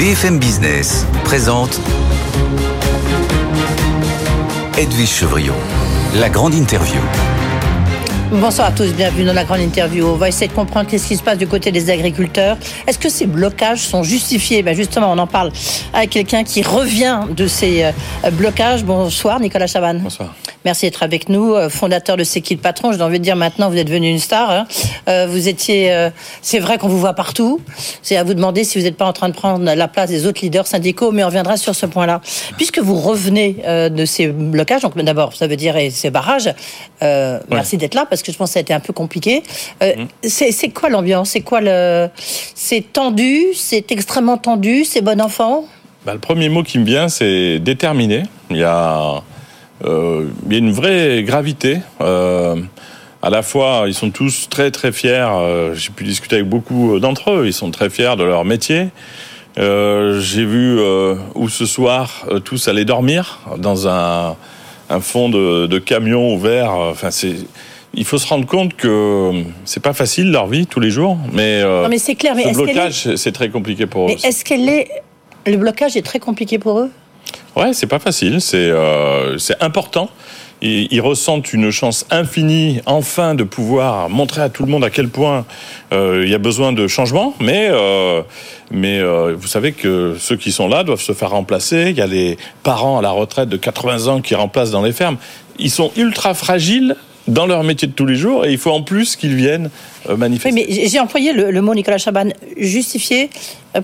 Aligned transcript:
BFM 0.00 0.38
Business 0.38 1.04
présente 1.24 1.78
Edwige 4.78 5.10
Chevriot, 5.10 5.52
la 6.18 6.30
grande 6.30 6.54
interview. 6.54 6.98
Bonsoir 8.32 8.68
à 8.68 8.72
tous, 8.72 8.94
bienvenue 8.94 9.26
dans 9.26 9.34
la 9.34 9.44
grande 9.44 9.60
interview. 9.60 10.06
On 10.06 10.14
va 10.14 10.28
essayer 10.28 10.48
de 10.48 10.54
comprendre 10.54 10.88
qu'est-ce 10.88 11.06
qui 11.06 11.18
se 11.18 11.22
passe 11.22 11.36
du 11.36 11.46
côté 11.46 11.70
des 11.70 11.90
agriculteurs. 11.90 12.56
Est-ce 12.86 12.98
que 12.98 13.10
ces 13.10 13.26
blocages 13.26 13.82
sont 13.82 14.02
justifiés? 14.02 14.62
Ben 14.62 14.74
Justement, 14.74 15.12
on 15.12 15.18
en 15.18 15.26
parle 15.26 15.52
avec 15.92 16.08
quelqu'un 16.08 16.44
qui 16.44 16.62
revient 16.62 17.20
de 17.36 17.46
ces 17.46 17.84
euh, 17.84 18.30
blocages. 18.32 18.82
Bonsoir, 18.84 19.38
Nicolas 19.38 19.66
Chavannes. 19.66 19.98
Bonsoir. 19.98 20.34
Merci 20.64 20.86
d'être 20.86 21.02
avec 21.02 21.28
nous, 21.28 21.54
euh, 21.54 21.68
fondateur 21.68 22.16
de 22.16 22.24
C'est 22.24 22.40
qui 22.40 22.54
le 22.54 22.60
patron 22.60 22.92
J'ai 22.92 23.00
envie 23.02 23.18
de 23.18 23.24
dire 23.24 23.36
maintenant, 23.36 23.70
vous 23.70 23.76
êtes 23.76 23.86
devenu 23.86 24.08
une 24.08 24.18
star. 24.18 24.50
Hein. 24.50 24.66
Euh, 25.08 25.26
vous 25.28 25.48
étiez, 25.48 26.10
c'est 26.42 26.58
vrai 26.58 26.78
qu'on 26.78 26.88
vous 26.88 26.98
voit 26.98 27.14
partout. 27.14 27.60
C'est 28.02 28.16
à 28.16 28.24
vous 28.24 28.34
demander 28.34 28.64
si 28.64 28.78
vous 28.78 28.84
n'êtes 28.84 28.96
pas 28.96 29.06
en 29.06 29.12
train 29.12 29.28
de 29.28 29.34
prendre 29.34 29.64
la 29.64 29.88
place 29.88 30.10
des 30.10 30.26
autres 30.26 30.40
leaders 30.42 30.66
syndicaux, 30.66 31.12
mais 31.12 31.24
on 31.24 31.26
reviendra 31.26 31.56
sur 31.56 31.74
ce 31.74 31.86
point-là. 31.86 32.20
Puisque 32.56 32.78
vous 32.78 32.96
revenez 32.96 33.56
de 33.66 34.04
ces 34.04 34.28
blocages, 34.28 34.82
donc 34.82 34.96
d'abord, 34.96 35.34
ça 35.34 35.46
veut 35.46 35.56
dire 35.56 35.76
et 35.76 35.90
ces 35.90 36.10
barrages. 36.10 36.52
Merci 37.00 37.76
d'être 37.76 37.94
là 37.94 38.06
parce 38.08 38.22
que 38.22 38.32
je 38.32 38.36
pense 38.36 38.50
que 38.50 38.54
ça 38.54 38.58
a 38.58 38.62
été 38.62 38.74
un 38.74 38.80
peu 38.80 38.92
compliqué. 38.92 39.42
Euh, 39.82 39.94
mmh. 39.96 40.28
C'est 40.28 40.68
quoi 40.70 40.88
l'ambiance? 40.88 41.30
C'est 41.30 41.40
quoi 41.40 41.60
le 41.60 42.08
C'est 42.54 42.92
tendu, 42.92 43.46
c'est 43.54 43.90
extrêmement 43.92 44.38
tendu, 44.38 44.84
c'est 44.84 45.00
bon 45.00 45.20
enfant? 45.20 45.64
Bah, 46.04 46.14
le 46.14 46.18
premier 46.18 46.48
mot 46.48 46.62
qui 46.62 46.78
me 46.78 46.84
vient, 46.84 47.08
c'est 47.08 47.58
déterminé. 47.58 48.22
Il 48.50 48.56
y 48.56 48.64
a, 48.64 49.16
euh, 49.16 49.20
il 49.84 50.52
y 50.52 50.54
a 50.54 50.58
une 50.58 50.72
vraie 50.72 51.22
gravité. 51.22 51.78
Euh, 52.00 52.56
à 53.22 53.30
la 53.30 53.42
fois, 53.42 53.84
ils 53.86 53.94
sont 53.94 54.10
tous 54.10 54.48
très 54.48 54.70
très 54.70 54.92
fiers. 54.92 55.28
J'ai 55.74 55.90
pu 55.90 56.04
discuter 56.04 56.36
avec 56.36 56.48
beaucoup 56.48 56.98
d'entre 56.98 57.30
eux. 57.32 57.46
Ils 57.46 57.52
sont 57.52 57.70
très 57.70 57.90
fiers 57.90 58.16
de 58.16 58.24
leur 58.24 58.44
métier. 58.44 58.88
J'ai 59.56 60.44
vu 60.44 60.80
où 61.34 61.48
ce 61.48 61.66
soir 61.66 62.26
tous 62.44 62.68
aller 62.68 62.84
dormir 62.84 63.40
dans 63.58 63.88
un, 63.88 64.36
un 64.88 65.00
fond 65.00 65.28
de, 65.28 65.66
de 65.66 65.78
camion 65.78 66.34
ouvert. 66.34 66.70
Enfin, 66.72 67.10
c'est 67.10 67.34
il 67.94 68.04
faut 68.04 68.18
se 68.18 68.26
rendre 68.26 68.46
compte 68.46 68.76
que 68.76 69.42
c'est 69.64 69.82
pas 69.82 69.92
facile 69.92 70.30
leur 70.30 70.46
vie 70.46 70.66
tous 70.66 70.80
les 70.80 70.90
jours, 70.90 71.18
mais, 71.32 71.60
euh, 71.62 71.82
non, 71.82 71.88
mais 71.88 71.98
c'est 71.98 72.14
clair. 72.14 72.34
Mais 72.36 72.52
ce 72.52 72.56
blocage, 72.56 73.16
c'est 73.16 73.32
très 73.32 73.48
compliqué 73.48 73.86
pour 73.86 74.06
mais 74.06 74.14
eux. 74.14 74.18
Est-ce 74.24 74.44
qu'elle 74.44 74.68
est 74.68 74.88
le 75.46 75.56
blocage 75.56 75.96
est 75.96 76.02
très 76.02 76.20
compliqué 76.20 76.58
pour 76.58 76.78
eux? 76.80 76.90
Ouais, 77.56 77.72
c'est 77.72 77.86
pas 77.86 77.98
facile. 77.98 78.40
C'est 78.40 78.70
euh, 78.70 79.36
important. 79.60 80.10
Ils, 80.62 81.00
ressentent 81.00 81.54
une 81.54 81.70
chance 81.70 82.04
infinie, 82.10 82.80
enfin, 82.84 83.34
de 83.34 83.44
pouvoir 83.44 84.10
montrer 84.10 84.42
à 84.42 84.50
tout 84.50 84.62
le 84.62 84.70
monde 84.70 84.84
à 84.84 84.90
quel 84.90 85.08
point 85.08 85.46
euh, 85.92 86.22
il 86.24 86.30
y 86.30 86.34
a 86.34 86.38
besoin 86.38 86.72
de 86.72 86.86
changement. 86.86 87.34
Mais, 87.40 87.68
euh, 87.70 88.20
mais 88.70 88.98
euh, 88.98 89.34
vous 89.38 89.46
savez 89.46 89.72
que 89.72 90.16
ceux 90.18 90.36
qui 90.36 90.52
sont 90.52 90.68
là 90.68 90.84
doivent 90.84 91.00
se 91.00 91.12
faire 91.12 91.30
remplacer. 91.30 91.86
Il 91.88 91.96
y 91.96 92.02
a 92.02 92.06
les 92.06 92.36
parents 92.62 92.98
à 92.98 93.02
la 93.02 93.10
retraite 93.10 93.48
de 93.48 93.56
80 93.56 94.08
ans 94.08 94.20
qui 94.20 94.34
remplacent 94.34 94.70
dans 94.70 94.82
les 94.82 94.92
fermes. 94.92 95.16
Ils 95.58 95.70
sont 95.70 95.92
ultra 95.96 96.34
fragiles 96.34 96.94
dans 97.26 97.46
leur 97.46 97.64
métier 97.64 97.88
de 97.88 97.92
tous 97.92 98.06
les 98.06 98.16
jours 98.16 98.44
et 98.44 98.52
il 98.52 98.58
faut 98.58 98.70
en 98.70 98.82
plus 98.82 99.16
qu'ils 99.16 99.36
viennent 99.36 99.70
manifester. 100.14 100.50
Oui, 100.52 100.66
mais 100.68 100.88
j'ai 100.88 101.00
employé 101.00 101.32
le, 101.32 101.60
mot 101.62 101.74
Nicolas 101.74 101.98
Chaban 101.98 102.28
justifié 102.58 103.30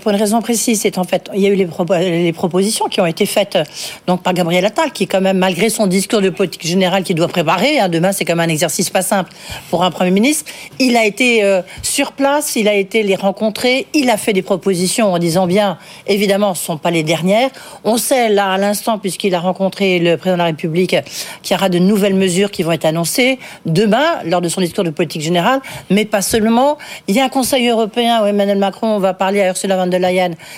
pour 0.01 0.11
une 0.11 0.17
raison 0.17 0.41
précise. 0.41 0.81
C'est 0.81 0.97
en 0.97 1.03
fait, 1.03 1.29
il 1.33 1.41
y 1.41 1.47
a 1.47 1.49
eu 1.49 1.55
les, 1.55 2.33
propositions 2.33 2.85
qui 2.87 3.01
ont 3.01 3.05
été 3.05 3.25
faites 3.25 3.55
euh, 3.55 3.63
donc 4.05 4.21
par 4.21 4.33
Gabriel 4.33 4.65
Attal, 4.65 4.91
qui 4.91 5.07
quand 5.07 5.21
même, 5.21 5.37
malgré 5.37 5.69
son 5.69 5.87
discours 5.87 6.21
de 6.21 6.29
politique 6.29 6.65
générale 6.65 7.03
qu'il 7.03 7.15
doit 7.15 7.27
préparer, 7.27 7.79
hein, 7.79 7.89
demain 7.89 8.11
c'est 8.11 8.25
comme 8.25 8.39
un 8.39 8.47
exercice 8.47 8.89
pas 8.89 9.01
simple 9.01 9.31
pour 9.69 9.83
un 9.83 9.91
premier 9.91 10.11
ministre, 10.11 10.51
il 10.79 10.95
a 10.97 11.05
été 11.05 11.43
sur 11.81 12.11
place, 12.11 12.55
il 12.55 12.67
a 12.67 12.73
été 12.73 13.03
les 13.03 13.15
rencontrer, 13.15 13.87
il 13.93 14.09
a 14.09 14.17
fait 14.17 14.33
des 14.33 14.41
propositions 14.41 15.13
en 15.13 15.19
disant 15.19 15.47
bien, 15.47 15.77
évidemment, 16.05 16.53
ce 16.53 16.61
ne 16.61 16.65
sont 16.65 16.77
pas 16.77 16.91
les 16.91 17.03
dernières. 17.03 17.49
On 17.83 17.97
sait 17.97 18.29
là 18.29 18.51
à 18.51 18.57
l'instant, 18.57 18.99
puisqu'il 18.99 19.33
a 19.35 19.39
rencontré 19.39 19.99
le 19.99 20.17
président 20.17 20.35
de 20.35 20.39
la 20.39 20.45
République, 20.45 20.95
qu'il 21.41 21.55
y 21.55 21.57
aura 21.57 21.69
de 21.69 21.79
nouvelles 21.79 22.15
mesures 22.15 22.51
qui 22.51 22.63
vont 22.63 22.71
être 22.71 22.85
annoncées 22.85 23.39
demain 23.65 24.21
lors 24.25 24.41
de 24.41 24.49
son 24.49 24.61
discours 24.61 24.83
de 24.83 24.89
politique 24.89 25.21
générale, 25.21 25.61
mais 25.89 26.05
pas 26.05 26.21
seulement. 26.21 26.77
Il 27.07 27.15
y 27.15 27.19
a 27.19 27.25
un 27.25 27.29
Conseil 27.29 27.67
européen 27.67 28.23
où 28.23 28.25
Emmanuel 28.25 28.57
Macron 28.57 28.99
va 28.99 29.13
parler 29.13 29.41
à 29.41 29.49
Ursula 29.49 29.76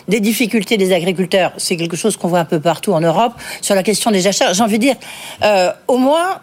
des 0.07 0.19
difficultés 0.19 0.77
des 0.77 0.93
agriculteurs. 0.93 1.51
C'est 1.57 1.77
quelque 1.77 1.97
chose 1.97 2.17
qu'on 2.17 2.27
voit 2.27 2.39
un 2.39 2.45
peu 2.45 2.59
partout 2.59 2.93
en 2.93 3.01
Europe 3.01 3.33
sur 3.61 3.75
la 3.75 3.83
question 3.83 4.11
des 4.11 4.27
achats. 4.27 4.53
J'ai 4.53 4.63
envie 4.63 4.77
de 4.77 4.83
dire, 4.83 4.95
euh, 5.43 5.71
au 5.87 5.97
moins, 5.97 6.39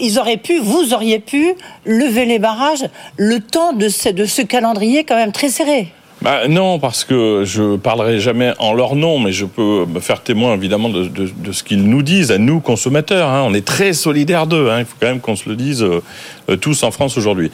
ils 0.00 0.18
auraient 0.18 0.36
pu, 0.36 0.60
vous 0.60 0.94
auriez 0.94 1.18
pu 1.18 1.54
lever 1.84 2.24
les 2.24 2.38
barrages 2.38 2.88
le 3.16 3.40
temps 3.40 3.72
de 3.72 3.88
ce 3.88 4.42
calendrier 4.42 5.04
quand 5.04 5.16
même 5.16 5.32
très 5.32 5.48
serré. 5.48 5.92
Bah, 6.24 6.48
non, 6.48 6.78
parce 6.78 7.04
que 7.04 7.42
je 7.44 7.76
parlerai 7.76 8.18
jamais 8.18 8.54
en 8.58 8.72
leur 8.72 8.96
nom, 8.96 9.18
mais 9.18 9.30
je 9.30 9.44
peux 9.44 9.84
me 9.84 10.00
faire 10.00 10.22
témoin 10.22 10.54
évidemment 10.54 10.88
de, 10.88 11.52
ce 11.52 11.62
qu'ils 11.62 11.84
nous 11.84 12.02
disent 12.02 12.32
à 12.32 12.38
nous 12.38 12.60
consommateurs. 12.60 13.28
Hein. 13.28 13.44
On 13.46 13.52
est 13.52 13.64
très 13.64 13.92
solidaires 13.92 14.46
d'eux. 14.46 14.70
Hein. 14.70 14.78
Il 14.78 14.84
faut 14.86 14.96
quand 14.98 15.08
même 15.08 15.20
qu'on 15.20 15.36
se 15.36 15.46
le 15.50 15.54
dise 15.54 15.82
euh, 15.82 16.02
euh, 16.48 16.56
tous 16.56 16.82
en 16.82 16.90
France 16.90 17.18
aujourd'hui. 17.18 17.50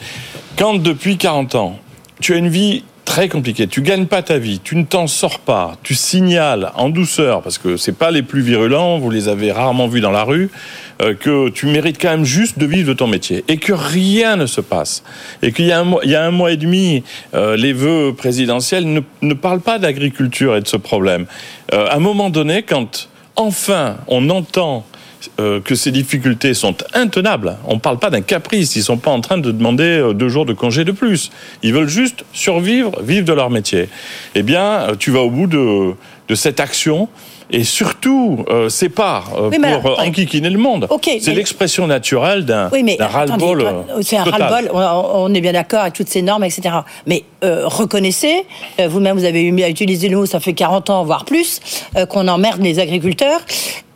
Quand 0.57 0.75
depuis 0.75 1.17
40 1.17 1.55
ans, 1.55 1.79
tu 2.21 2.33
as 2.33 2.37
une 2.37 2.47
vie 2.47 2.85
très 3.05 3.29
compliqué. 3.29 3.67
Tu 3.67 3.81
gagnes 3.81 4.05
pas 4.05 4.21
ta 4.21 4.37
vie, 4.37 4.59
tu 4.63 4.75
ne 4.75 4.83
t'en 4.83 5.07
sors 5.07 5.39
pas, 5.39 5.77
tu 5.83 5.95
signales 5.95 6.71
en 6.75 6.89
douceur 6.89 7.41
parce 7.41 7.57
que 7.57 7.77
c'est 7.77 7.97
pas 7.97 8.11
les 8.11 8.21
plus 8.21 8.41
virulents, 8.41 8.99
vous 8.99 9.09
les 9.09 9.27
avez 9.27 9.51
rarement 9.51 9.87
vus 9.87 10.01
dans 10.01 10.11
la 10.11 10.23
rue, 10.23 10.49
euh, 11.01 11.13
que 11.13 11.49
tu 11.49 11.65
mérites 11.65 11.99
quand 12.01 12.09
même 12.09 12.25
juste 12.25 12.59
de 12.59 12.65
vivre 12.65 12.87
de 12.87 12.93
ton 12.93 13.07
métier 13.07 13.43
et 13.47 13.57
que 13.57 13.73
rien 13.73 14.35
ne 14.35 14.45
se 14.45 14.61
passe 14.61 15.03
et 15.41 15.51
qu'il 15.51 15.65
y 15.65 15.71
a 15.71 15.79
un 15.79 15.83
mois, 15.83 16.01
il 16.03 16.11
y 16.11 16.15
a 16.15 16.23
un 16.23 16.31
mois 16.31 16.51
et 16.51 16.57
demi, 16.57 17.03
euh, 17.33 17.57
les 17.57 17.73
vœux 17.73 18.13
présidentiels 18.15 18.85
ne, 19.21 19.33
parlent 19.33 19.61
pas 19.61 19.79
d'agriculture 19.79 20.55
et 20.55 20.61
de 20.61 20.67
ce 20.67 20.77
problème. 20.77 21.25
Euh, 21.73 21.87
à 21.87 21.95
un 21.95 21.99
moment 21.99 22.29
donné, 22.29 22.63
quand 22.63 23.09
enfin 23.35 23.97
on 24.07 24.29
entend 24.29 24.85
que 25.37 25.75
ces 25.75 25.91
difficultés 25.91 26.53
sont 26.53 26.75
intenables. 26.93 27.57
On 27.65 27.75
ne 27.75 27.79
parle 27.79 27.99
pas 27.99 28.09
d'un 28.09 28.21
caprice. 28.21 28.75
Ils 28.75 28.79
ne 28.79 28.83
sont 28.83 28.97
pas 28.97 29.11
en 29.11 29.21
train 29.21 29.37
de 29.37 29.51
demander 29.51 29.83
euh, 29.83 30.13
deux 30.13 30.29
jours 30.29 30.45
de 30.45 30.53
congé 30.53 30.85
de 30.85 30.91
plus. 30.91 31.31
Ils 31.63 31.73
veulent 31.73 31.87
juste 31.87 32.25
survivre, 32.33 33.01
vivre 33.01 33.25
de 33.25 33.33
leur 33.33 33.49
métier. 33.49 33.89
Eh 34.35 34.43
bien, 34.43 34.63
euh, 34.63 34.95
tu 34.97 35.11
vas 35.11 35.21
au 35.21 35.29
bout 35.29 35.47
de, 35.47 35.93
de 36.27 36.35
cette 36.35 36.59
action 36.59 37.09
et 37.51 37.63
surtout 37.63 38.45
euh, 38.49 38.69
c'est 38.69 38.89
pas 38.89 39.23
pour 39.81 39.99
enquiquiner 39.99 40.49
le 40.49 40.57
monde. 40.57 40.87
c'est 41.03 41.33
l'expression 41.33 41.87
naturelle 41.87 42.45
d'un 42.45 42.69
oui, 42.71 42.97
ras-le-bol. 42.99 43.65
C'est 44.01 44.17
un 44.17 44.23
ras-le-bol, 44.23 44.71
on, 44.73 45.33
est 45.33 45.41
bien 45.41 45.53
d'accord 45.53 45.81
avec 45.81 45.93
toutes 45.93 46.09
ces 46.09 46.21
normes, 46.21 46.43
etc. 46.43 46.75
Mais 47.07 47.23
reconnaissez, 47.41 48.45
vous-même 48.87 49.17
vous 49.17 49.25
avez 49.25 49.43
eu 49.43 49.63
à 49.63 49.69
utiliser 49.69 50.09
le 50.09 50.17
mot, 50.17 50.25
ça 50.25 50.39
fait 50.39 50.53
40 50.53 50.89
ans, 50.89 51.03
voire 51.03 51.25
plus, 51.25 51.59
qu'on 52.09 52.27
emmerde 52.27 52.61
les 52.61 52.79
agriculteurs. 52.79 53.41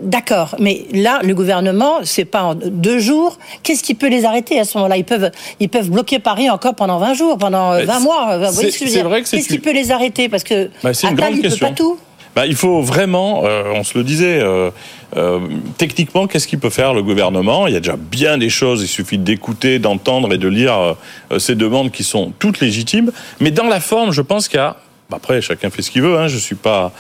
D'accord, 0.02 0.56
mais 0.60 0.86
là, 0.92 1.22
le 1.24 1.34
gouvernement, 1.34 2.00
c'est 2.04 2.26
pas 2.26 2.44
en 2.44 2.56
deux 2.56 3.00
jours. 3.00 3.38
Qu'est-ce 3.64 3.82
qui 3.82 3.94
peut 3.94 4.10
les 4.10 4.26
arrêter 4.26 4.60
à 4.60 4.66
ce 4.66 4.78
moment-là? 4.78 4.98
Ils 4.98 5.06
peuvent, 5.06 5.32
ils 5.62 5.70
peuvent 5.70 5.90
bloquer 5.90 6.20
Paris 6.20 6.50
encore 6.50 6.76
pendant 6.76 7.00
20 7.00 7.14
jours, 7.14 7.38
pendant 7.38 7.82
20 7.82 8.00
mois. 8.02 8.38
Vous 8.38 8.54
voyez 8.54 8.72
ce 8.72 8.80
que 8.80 8.86
je 8.86 8.92
veux 8.92 9.10
dire 9.10 9.24
Qu'est-ce 9.30 9.48
qui 9.48 9.60
peut 9.60 9.72
les 9.72 9.92
arrêter? 9.92 10.28
Parce 10.28 10.44
que 10.44 10.70
bah, 10.84 10.92
grande 11.14 11.42
question. 11.42 11.68
Peut 11.68 11.74
pas 11.74 11.78
tout. 11.78 11.98
Bah, 12.36 12.46
il 12.46 12.56
faut 12.56 12.82
vraiment, 12.82 13.44
euh, 13.46 13.72
on 13.74 13.84
se 13.84 13.98
le 13.98 14.04
disait, 14.04 14.40
euh, 14.42 14.70
euh, 15.16 15.40
techniquement, 15.78 16.28
qu'est-ce 16.28 16.48
qu'il 16.48 16.60
peut 16.60 16.70
faire 16.70 16.94
le 16.94 17.02
gouvernement? 17.02 17.68
Il 17.68 17.74
y 17.74 17.78
a 17.78 17.80
déjà 17.80 17.96
bien 17.98 18.38
des 18.38 18.50
choses, 18.50 18.82
il 18.82 18.88
suffit 18.88 19.18
d'écouter, 19.18 19.80
d'entendre 19.80 20.34
et 20.34 20.38
de 20.38 20.48
lire 20.48 20.96
ces 21.38 21.56
demandes 21.56 21.92
qui 21.92 22.04
sont 22.04 22.34
toutes 22.38 22.60
légitimes. 22.60 23.12
Mais 23.40 23.52
dans 23.52 23.68
la 23.68 23.80
forme, 23.80 24.12
je 24.12 24.22
pense 24.22 24.48
qu'il 24.50 24.58
y 24.58 24.62
a 24.62 24.78
bah, 25.10 25.18
après, 25.18 25.42
chacun 25.42 25.70
fait 25.70 25.82
ce 25.82 25.92
qu'il 25.92 26.02
veut. 26.02 26.18
Hein. 26.18 26.28
Je 26.28 26.38
suis 26.38 26.56
pas 26.56 26.92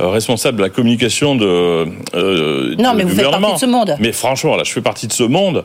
euh, 0.00 0.08
responsable 0.08 0.58
de 0.58 0.62
la 0.62 0.68
communication 0.68 1.36
de. 1.36 1.86
Euh, 2.14 2.74
non, 2.78 2.94
mais 2.94 3.04
vous 3.04 3.14
faites 3.14 3.30
partie 3.30 3.52
de 3.52 3.58
ce 3.58 3.66
monde. 3.66 3.96
Mais 4.00 4.12
franchement, 4.12 4.56
là, 4.56 4.64
je 4.64 4.72
fais 4.72 4.80
partie 4.80 5.06
de 5.06 5.12
ce 5.12 5.22
monde 5.22 5.64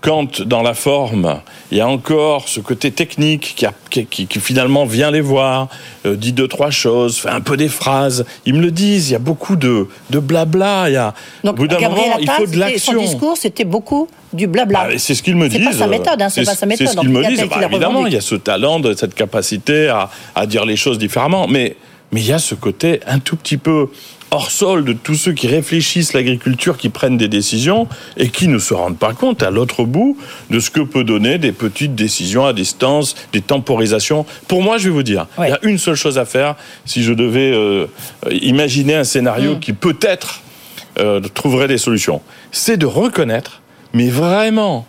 quand 0.00 0.42
dans 0.42 0.62
la 0.62 0.74
forme, 0.74 1.40
il 1.70 1.78
y 1.78 1.80
a 1.80 1.88
encore 1.88 2.48
ce 2.48 2.60
côté 2.60 2.92
technique 2.92 3.66
qui, 3.90 4.06
qui, 4.06 4.40
finalement 4.40 4.84
vient 4.84 5.10
les 5.10 5.20
voir, 5.20 5.68
euh, 6.06 6.14
dit 6.14 6.32
deux, 6.32 6.46
trois 6.46 6.70
choses, 6.70 7.18
fait 7.18 7.28
un 7.28 7.40
peu 7.40 7.56
des 7.56 7.68
phrases, 7.68 8.24
ils 8.46 8.54
me 8.54 8.60
le 8.60 8.70
disent, 8.70 9.10
il 9.10 9.12
y 9.12 9.16
a 9.16 9.20
beaucoup 9.20 9.56
de, 9.56 9.88
de 10.10 10.18
blabla, 10.18 10.88
il 10.88 10.92
y 10.92 10.96
a, 10.96 11.14
Donc, 11.42 11.54
au 11.54 11.56
bout 11.56 11.68
d'un 11.68 11.80
moment, 11.88 12.18
il 12.20 12.30
faut 12.30 12.46
de 12.46 12.56
l'action. 12.56 12.92
Son 12.92 12.98
discours, 13.00 13.36
c'était 13.36 13.64
beaucoup 13.64 14.08
du 14.32 14.46
blabla. 14.46 14.88
Ah, 14.92 14.98
c'est 14.98 15.14
ce 15.14 15.22
qu'ils 15.22 15.36
me 15.36 15.48
disent. 15.48 15.58
C'est 15.58 15.64
pas 15.64 15.72
sa 15.72 15.86
méthode, 15.88 16.22
hein, 16.22 16.28
c'est 16.28 16.44
pas 16.44 16.54
sa 16.54 16.66
méthode. 16.66 16.86
C'est 16.86 16.94
ce 16.94 17.00
qu'ils 17.00 17.10
me 17.10 17.26
disent. 17.26 17.48
Bah, 17.48 17.66
évidemment, 17.68 18.06
il 18.06 18.12
y 18.12 18.16
a 18.16 18.20
ce 18.20 18.36
talent, 18.36 18.80
cette 18.96 19.14
capacité 19.14 19.88
à, 19.88 20.10
à 20.34 20.46
dire 20.46 20.64
les 20.64 20.76
choses 20.76 20.98
différemment, 20.98 21.48
mais 21.48 21.76
mais 22.12 22.20
il 22.20 22.26
y 22.26 22.32
a 22.32 22.38
ce 22.38 22.54
côté 22.54 23.00
un 23.06 23.18
tout 23.18 23.36
petit 23.36 23.58
peu 23.58 23.88
hors 24.30 24.50
sol 24.50 24.84
de 24.84 24.92
tous 24.92 25.14
ceux 25.14 25.32
qui 25.32 25.46
réfléchissent 25.46 26.12
l'agriculture, 26.12 26.76
qui 26.76 26.88
prennent 26.88 27.16
des 27.16 27.28
décisions 27.28 27.88
et 28.16 28.28
qui 28.28 28.48
ne 28.48 28.58
se 28.58 28.74
rendent 28.74 28.98
pas 28.98 29.12
compte 29.12 29.42
à 29.42 29.50
l'autre 29.50 29.84
bout 29.84 30.16
de 30.50 30.60
ce 30.60 30.70
que 30.70 30.80
peut 30.80 31.04
donner 31.04 31.38
des 31.38 31.52
petites 31.52 31.94
décisions 31.94 32.44
à 32.44 32.52
distance, 32.52 33.14
des 33.32 33.40
temporisations. 33.40 34.26
Pour 34.46 34.62
moi, 34.62 34.78
je 34.78 34.84
vais 34.84 34.94
vous 34.94 35.02
dire, 35.02 35.26
il 35.38 35.48
y 35.48 35.52
a 35.52 35.58
une 35.62 35.78
seule 35.78 35.94
chose 35.94 36.18
à 36.18 36.24
faire 36.24 36.56
si 36.84 37.02
je 37.02 37.12
devais 37.12 37.52
euh, 37.52 37.86
imaginer 38.30 38.94
un 38.94 39.04
scénario 39.04 39.56
mm. 39.56 39.60
qui 39.60 39.72
peut-être 39.72 40.42
euh, 40.98 41.20
trouverait 41.20 41.68
des 41.68 41.78
solutions. 41.78 42.20
C'est 42.52 42.76
de 42.76 42.86
reconnaître, 42.86 43.62
mais 43.92 44.08
vraiment 44.08 44.86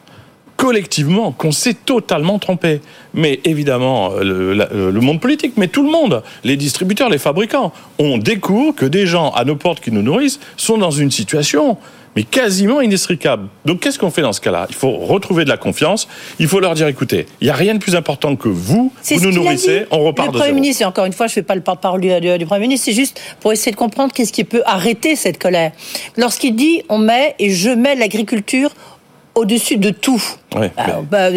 collectivement 0.60 1.32
qu'on 1.32 1.54
s'est 1.54 1.74
totalement 1.74 2.38
trompé. 2.38 2.82
Mais 3.14 3.40
évidemment, 3.46 4.10
le, 4.22 4.54
le, 4.54 5.00
monde 5.00 5.22
politique, 5.22 5.54
mais 5.56 5.70
tout 5.70 5.84
le 5.84 5.90
monde, 5.90 6.22
les 6.44 6.58
distributeurs, 6.58 7.10
les 7.10 7.18
fabricants, 7.18 7.72
on 7.98 8.18
découvre 8.18 8.76
que 8.76 8.86
des 8.86 9.08
gens 9.08 9.32
à 9.32 9.46
nos 9.46 9.56
portes 9.56 9.80
qui 9.80 9.90
nous 9.90 10.02
nourrissent 10.02 10.42
sont 10.58 10.78
dans 10.78 10.92
une 10.92 11.12
situation 11.12 11.78
mais 12.16 12.24
quasiment 12.24 12.82
inextricable. 12.82 13.48
Donc 13.66 13.80
qu'est-ce 13.80 14.00
qu'on 14.00 14.12
fait 14.12 14.22
dans 14.22 14.34
ce 14.34 14.42
cas-là? 14.42 14.66
Il 14.70 14.76
faut 14.76 14.92
retrouver 14.92 15.44
de 15.44 15.50
la 15.50 15.58
confiance, 15.58 16.08
il 16.40 16.48
faut 16.48 16.60
leur 16.60 16.74
dire, 16.74 16.88
écoutez, 16.88 17.28
il 17.42 17.46
n'y 17.46 17.52
a 17.52 17.56
rien 17.56 17.74
de 17.74 17.80
plus 17.80 17.96
important 17.96 18.36
que 18.36 18.50
vous, 18.50 18.92
vous 19.04 19.20
nous 19.22 19.32
nourrissez, 19.32 19.86
on 19.92 20.00
repart 20.00 20.28
le 20.30 20.34
de 20.34 20.40
Premier 20.40 20.54
ministre, 20.54 20.82
et 20.82 20.86
encore 20.86 21.06
une 21.06 21.14
fois, 21.14 21.28
je 21.28 21.32
ne 21.32 21.36
fais 21.36 21.44
pas 21.44 21.56
le 21.56 21.62
porte-parole 21.62 22.02
du, 22.02 22.38
du, 22.38 22.46
Premier 22.46 22.62
ministre, 22.62 22.86
c'est 22.86 22.94
juste 22.94 23.22
pour 23.40 23.54
essayer 23.54 23.72
de 23.72 23.78
comprendre 23.78 24.14
qu'est-ce 24.14 24.34
qui 24.34 24.44
peut 24.44 24.64
arrêter 24.66 25.16
cette 25.16 25.40
colère. 25.40 25.72
Lorsqu'il 26.18 26.56
dit, 26.56 26.84
on 26.90 26.98
met 26.98 27.36
et 27.40 27.52
je 27.52 27.70
mets 27.70 27.96
l'agriculture 27.96 28.72
au-dessus 29.40 29.78
de 29.78 29.90
tout. 29.90 30.22
Oui, 30.56 30.68
bah, 30.76 31.02
bah, 31.10 31.30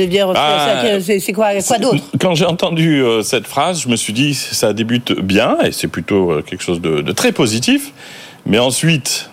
c'est 1.01 1.33
quoi, 1.33 1.55
quoi 1.63 1.79
d'autre? 1.79 2.03
Quand 2.21 2.35
j'ai 2.35 2.45
entendu 2.45 3.03
euh, 3.03 3.23
cette 3.23 3.47
phrase, 3.47 3.83
je 3.83 3.89
me 3.89 3.97
suis 3.97 4.13
dit 4.13 4.35
ça 4.35 4.73
débute 4.73 5.13
bien 5.13 5.59
et 5.63 5.73
c'est 5.73 5.89
plutôt 5.89 6.33
euh, 6.33 6.43
quelque 6.43 6.63
chose 6.63 6.81
de, 6.81 7.01
de, 7.01 7.13
très 7.13 7.33
positif. 7.33 7.93
Mais 8.45 8.59
ensuite, 8.59 9.31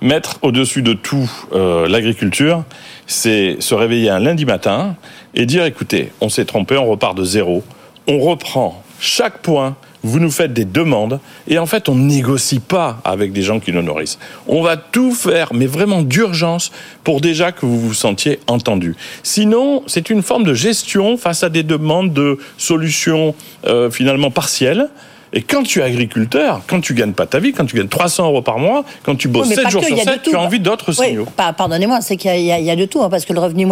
mettre 0.00 0.38
au-dessus 0.42 0.82
de 0.82 0.94
tout 0.94 1.30
euh, 1.52 1.88
l'agriculture, 1.88 2.64
c'est 3.06 3.56
se 3.60 3.74
réveiller 3.74 4.10
un 4.10 4.18
lundi 4.18 4.44
matin 4.44 4.96
et 5.34 5.46
dire 5.46 5.64
écoutez, 5.64 6.12
on 6.20 6.28
s'est 6.28 6.44
trompé, 6.44 6.76
on 6.76 6.86
repart 6.86 7.16
de 7.16 7.24
zéro, 7.24 7.62
on 8.08 8.18
reprend 8.18 8.82
chaque 8.98 9.38
point 9.38 9.76
vous 10.02 10.20
nous 10.20 10.30
faites 10.30 10.52
des 10.52 10.64
demandes 10.64 11.20
et 11.48 11.58
en 11.58 11.66
fait 11.66 11.88
on 11.88 11.94
négocie 11.94 12.60
pas 12.60 13.00
avec 13.04 13.32
des 13.32 13.42
gens 13.42 13.60
qui 13.60 13.72
nous 13.72 13.82
nourrissent. 13.82 14.18
On 14.46 14.62
va 14.62 14.76
tout 14.76 15.12
faire, 15.12 15.52
mais 15.54 15.66
vraiment 15.66 16.02
d'urgence, 16.02 16.72
pour 17.04 17.20
déjà 17.20 17.52
que 17.52 17.66
vous 17.66 17.80
vous 17.80 17.94
sentiez 17.94 18.40
entendu. 18.46 18.96
Sinon, 19.22 19.82
c'est 19.86 20.10
une 20.10 20.22
forme 20.22 20.44
de 20.44 20.54
gestion 20.54 21.16
face 21.16 21.42
à 21.42 21.48
des 21.48 21.62
demandes 21.62 22.12
de 22.12 22.38
solutions 22.58 23.34
euh, 23.66 23.90
finalement 23.90 24.30
partielles. 24.30 24.88
Et 25.34 25.40
quand 25.40 25.62
tu 25.62 25.80
es 25.80 25.82
agriculteur, 25.82 26.60
quand 26.66 26.80
tu 26.80 26.92
gagnes 26.92 27.12
pas 27.12 27.26
ta 27.26 27.38
vie, 27.38 27.52
quand 27.52 27.64
tu 27.64 27.76
gagnes 27.76 27.88
300 27.88 28.26
euros 28.26 28.42
par 28.42 28.58
mois, 28.58 28.84
quand 29.02 29.14
tu 29.16 29.28
bosses 29.28 29.48
7 29.48 29.70
jours 29.70 29.82
sur 29.82 29.96
7, 29.96 30.22
tu 30.22 30.36
as 30.36 30.40
envie 30.40 30.60
d'autres 30.60 30.92
signaux. 30.92 31.26
Pardonnez-moi, 31.36 32.00
c'est 32.02 32.16
qu'il 32.16 32.36
y, 32.36 32.44
y, 32.44 32.70
a 32.70 32.76
de 32.76 32.84
tout, 32.84 33.02
hein, 33.02 33.08
parce 33.08 33.24
que 33.24 33.32
le 33.32 33.40
revenu 33.40 33.66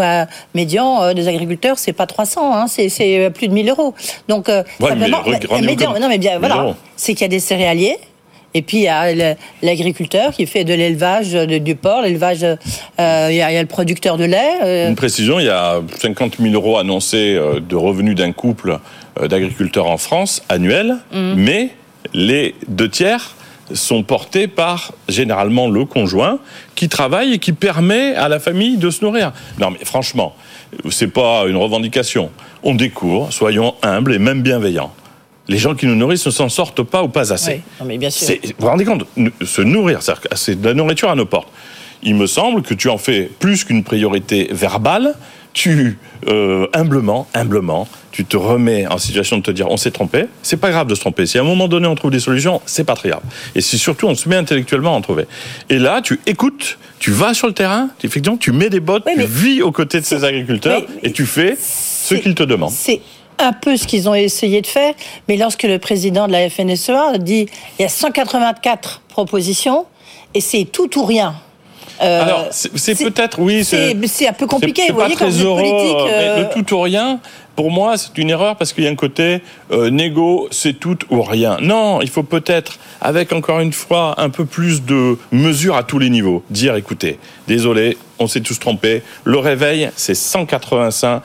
médian 0.55 1.03
euh, 1.03 1.13
des 1.13 1.29
agriculteurs, 1.29 1.79
c'est 1.79 1.93
pas 1.93 2.07
300, 2.07 2.55
hein, 2.55 2.67
c'est 2.67 2.91
euh, 3.01 3.31
plus 3.31 3.49
de 3.49 3.53
1000 3.53 3.69
euros. 3.69 3.95
Donc, 4.29 4.49
euh, 4.49 4.63
mais, 4.81 4.95
médian, 5.61 5.99
non, 6.01 6.09
mais 6.09 6.19
bien, 6.19 6.39
voilà, 6.39 6.75
c'est 6.97 7.13
qu'il 7.13 7.23
y 7.23 7.25
a 7.25 7.29
des 7.29 7.41
céréaliers. 7.41 7.99
Et 8.53 8.63
puis 8.63 8.79
il 8.79 8.83
y 8.83 8.89
a 8.89 9.37
l'agriculteur 9.63 10.33
qui 10.33 10.45
fait 10.45 10.65
de 10.65 10.75
l'élevage 10.75 11.35
du 11.35 11.77
porc, 11.77 12.03
l'élevage, 12.03 12.43
euh, 12.43 13.29
il, 13.31 13.37
y 13.37 13.43
a 13.43 13.61
le 13.61 13.69
producteur 13.69 14.17
de 14.17 14.25
lait. 14.25 14.89
Une 14.89 14.97
précision, 14.97 15.39
il 15.39 15.47
y 15.47 15.51
a 15.51 15.81
50 16.01 16.39
000 16.41 16.53
euros 16.55 16.77
annoncés 16.77 17.39
de 17.61 17.77
revenus 17.77 18.17
d'un 18.17 18.33
couple 18.33 18.71
euh, 18.73 18.79
d'agriculteurs 19.29 19.87
en 19.87 19.99
France 19.99 20.43
annuels, 20.49 20.97
mm. 21.13 21.35
mais 21.37 21.71
les 22.15 22.55
deux 22.69 22.89
tiers 22.89 23.35
sont 23.73 24.03
portés 24.03 24.49
par 24.49 24.93
généralement 25.09 25.69
le 25.69 25.85
conjoint 25.85 26.39
qui 26.75 26.89
travaille 26.89 27.35
et 27.35 27.39
qui 27.39 27.53
permet 27.53 28.15
à 28.15 28.29
la 28.29 28.41
famille 28.41 28.77
de 28.77 28.91
se 28.91 29.05
nourrir. 29.05 29.33
Non 29.59 29.71
mais 29.71 29.85
franchement, 29.85 30.35
c'est 30.91 31.13
pas 31.13 31.45
une 31.47 31.57
revendication. 31.57 32.31
On 32.63 32.75
découvre, 32.75 33.33
soyons 33.33 33.75
humbles 33.83 34.15
et 34.15 34.19
même 34.19 34.43
bienveillants. 34.43 34.93
Les 35.49 35.59
gens 35.59 35.75
qui 35.75 35.87
nous 35.87 35.97
nourrissent 35.97 36.27
ne 36.27 36.31
s'en 36.31 36.49
sortent 36.49 36.83
pas 36.83 37.03
ou 37.03 37.09
pas 37.09 37.33
assez. 37.33 37.63
Oui, 37.81 37.87
mais 37.87 37.99
bien 37.99 38.11
sûr. 38.11 38.29
Vous 38.29 38.53
vous 38.59 38.67
rendez 38.69 38.85
compte 38.85 39.05
Se 39.45 39.63
nourrir, 39.63 40.01
c'est 40.35 40.61
de 40.61 40.69
la 40.69 40.75
nourriture 40.75 41.11
à 41.11 41.17
nos 41.17 41.27
portes. 41.27 41.49
Il 42.03 42.15
me 42.15 42.27
semble 42.27 42.63
que 42.63 42.73
tu 42.73 42.89
en 42.89 42.99
fais 42.99 43.31
plus 43.41 43.65
qu'une 43.65 43.83
priorité 43.83 44.49
verbale, 44.53 45.15
tu 45.53 45.99
euh, 46.29 46.67
humblement, 46.73 47.27
humblement, 47.35 47.89
tu 48.13 48.25
te 48.25 48.37
remets 48.37 48.87
en 48.87 48.99
situation 48.99 49.39
de 49.39 49.43
te 49.43 49.51
dire 49.51 49.69
on 49.71 49.77
s'est 49.77 49.91
trompé, 49.91 50.27
c'est 50.43 50.57
pas 50.57 50.71
grave 50.71 50.87
de 50.87 50.95
se 50.95 51.01
tromper. 51.01 51.27
Si 51.27 51.39
à 51.39 51.41
un 51.41 51.45
moment 51.45 51.69
donné 51.69 51.87
on 51.87 51.95
trouve 51.95 52.11
des 52.11 52.21
solutions, 52.21 52.61
c'est 52.67 52.85
pas 52.85 52.95
très 52.95 53.09
grave. 53.09 53.23
Et 53.55 53.61
si 53.61 53.79
surtout 53.79 54.07
on 54.07 54.15
se 54.15 54.29
met 54.29 54.37
intellectuellement 54.37 54.95
à 54.95 54.99
en 54.99 55.01
trouver. 55.01 55.27
Et 55.69 55.79
là, 55.79 56.03
tu 56.03 56.21
écoutes, 56.27 56.79
tu 56.99 57.11
vas 57.11 57.35
sur 57.35 57.47
le 57.47 57.55
terrain, 57.55 57.89
effectivement, 58.03 58.37
tu 58.37 58.53
mets 58.53 58.71
des 58.71 58.81
bottes, 58.81 59.05
tu 59.07 59.23
vis 59.25 59.63
aux 59.63 59.73
côtés 59.73 60.01
de 60.01 60.05
ces 60.05 60.25
agriculteurs 60.25 60.83
et 61.03 61.13
tu 61.13 61.27
fais 61.27 61.57
ce 61.59 62.15
qu'ils 62.15 62.35
te 62.35 62.43
demandent. 62.43 62.71
C'est 62.71 63.01
un 63.39 63.53
peu 63.53 63.77
ce 63.77 63.87
qu'ils 63.87 64.09
ont 64.09 64.15
essayé 64.15 64.61
de 64.61 64.67
faire, 64.67 64.95
mais 65.29 65.37
lorsque 65.37 65.63
le 65.63 65.79
président 65.79 66.27
de 66.27 66.33
la 66.33 66.51
FNSEA 66.51 67.19
dit 67.19 67.47
il 67.79 67.83
y 67.83 67.85
a 67.85 67.89
184 67.89 69.03
propositions 69.09 69.87
et 70.35 70.41
c'est 70.41 70.65
tout 70.65 70.99
ou 70.99 71.05
rien. 71.05 71.35
Euh, 72.03 72.23
Alors, 72.23 72.47
c'est 72.51 72.99
peut-être, 72.99 73.39
oui. 73.39 73.65
C'est 73.65 74.29
un 74.29 74.33
peu 74.33 74.47
compliqué, 74.47 74.89
vous 74.89 74.95
voyez, 74.95 75.15
pas 75.15 75.27
très 75.27 75.33
heureux, 75.33 75.61
politique. 75.61 75.97
Mais 76.07 76.41
le 76.41 76.45
euh, 76.45 76.55
tout 76.55 76.75
ou 76.75 76.81
rien, 76.81 77.21
pour 77.57 77.71
moi, 77.71 77.99
c'est 77.99 78.17
une 78.17 78.31
erreur 78.31 78.57
parce 78.57 78.73
qu'il 78.73 78.85
y 78.85 78.87
a 78.87 78.91
un 78.91 78.97
côté 78.97 79.43
euh, 79.71 79.91
négo, 79.91 80.49
c'est 80.51 80.73
tout 80.73 80.97
ou 81.11 81.23
rien. 81.23 81.59
Non, 81.61 82.01
il 82.01 82.09
faut 82.09 82.23
peut-être, 82.23 82.79
avec 83.01 83.33
encore 83.33 83.61
une 83.61 83.73
fois 83.73 84.15
un 84.19 84.31
peu 84.31 84.47
plus 84.47 84.83
de 84.85 85.19
mesures 85.31 85.77
à 85.77 85.83
tous 85.83 85.99
les 85.99 86.11
niveaux, 86.11 86.43
dire 86.51 86.75
écoutez, 86.77 87.19
désolé, 87.49 87.99
on 88.19 88.27
s'est 88.27 88.41
tous 88.41 88.59
trompés. 88.59 89.03
Le 89.25 89.39
réveil, 89.39 89.91
c'est 89.97 90.15
185 90.15 91.23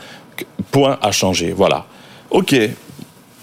points 0.72 0.98
à 1.02 1.12
changer. 1.12 1.54
Voilà. 1.56 1.86
Ok, 2.32 2.54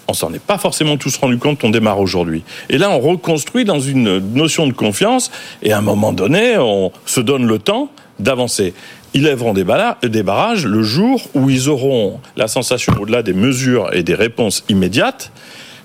on 0.07 0.13
s'en 0.13 0.33
est 0.33 0.41
pas 0.41 0.57
forcément 0.57 0.97
tous 0.97 1.17
rendu 1.17 1.37
compte, 1.37 1.63
on 1.63 1.69
démarre 1.69 1.99
aujourd'hui. 1.99 2.43
Et 2.69 2.77
là, 2.77 2.89
on 2.89 2.99
reconstruit 2.99 3.65
dans 3.65 3.79
une 3.79 4.19
notion 4.33 4.67
de 4.67 4.73
confiance, 4.73 5.31
et 5.61 5.71
à 5.71 5.77
un 5.77 5.81
moment 5.81 6.13
donné, 6.13 6.57
on 6.57 6.91
se 7.05 7.21
donne 7.21 7.45
le 7.47 7.59
temps 7.59 7.89
d'avancer. 8.19 8.73
Ils 9.13 9.23
lèveront 9.23 9.53
des, 9.53 9.63
barrages 9.63 10.65
le 10.65 10.81
jour 10.81 11.21
où 11.35 11.49
ils 11.49 11.69
auront 11.69 12.19
la 12.35 12.47
sensation, 12.47 12.93
au-delà 12.99 13.21
des 13.21 13.33
mesures 13.33 13.93
et 13.93 14.03
des 14.03 14.15
réponses 14.15 14.63
immédiates, 14.69 15.31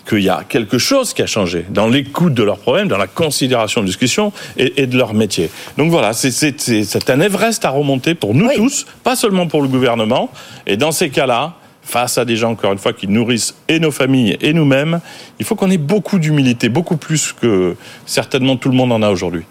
qu'il 0.08 0.22
y 0.22 0.30
a 0.30 0.42
quelque 0.48 0.78
chose 0.78 1.12
qui 1.12 1.20
a 1.20 1.26
changé 1.26 1.66
dans 1.68 1.86
l'écoute 1.86 2.32
de 2.32 2.42
leurs 2.42 2.56
problèmes, 2.56 2.88
dans 2.88 2.96
la 2.96 3.06
considération 3.06 3.82
de 3.82 3.86
discussion 3.86 4.32
et, 4.56 4.86
de 4.86 4.96
leur 4.96 5.12
métier. 5.12 5.50
Donc 5.76 5.90
voilà, 5.90 6.14
c'est 6.14 7.10
un 7.10 7.20
Everest 7.20 7.64
à 7.66 7.70
remonter 7.70 8.14
pour 8.14 8.34
nous 8.34 8.48
tous, 8.56 8.86
pas 9.04 9.16
seulement 9.16 9.46
pour 9.46 9.60
le 9.60 9.68
gouvernement. 9.68 10.30
Et 10.66 10.78
dans 10.78 10.92
ces 10.92 11.10
cas-là, 11.10 11.56
face 11.88 12.18
à 12.18 12.24
des 12.24 12.36
gens, 12.36 12.50
encore 12.50 12.72
une 12.72 12.78
fois, 12.78 12.92
qui 12.92 13.08
nourrissent 13.08 13.54
et 13.66 13.80
nos 13.80 13.90
familles 13.90 14.36
et 14.42 14.52
nous-mêmes, 14.52 15.00
il 15.38 15.46
faut 15.46 15.54
qu'on 15.54 15.70
ait 15.70 15.78
beaucoup 15.78 16.18
d'humilité, 16.18 16.68
beaucoup 16.68 16.98
plus 16.98 17.32
que 17.32 17.76
certainement 18.04 18.56
tout 18.56 18.68
le 18.68 18.76
monde 18.76 18.92
en 18.92 19.02
a 19.02 19.08
aujourd'hui. 19.08 19.44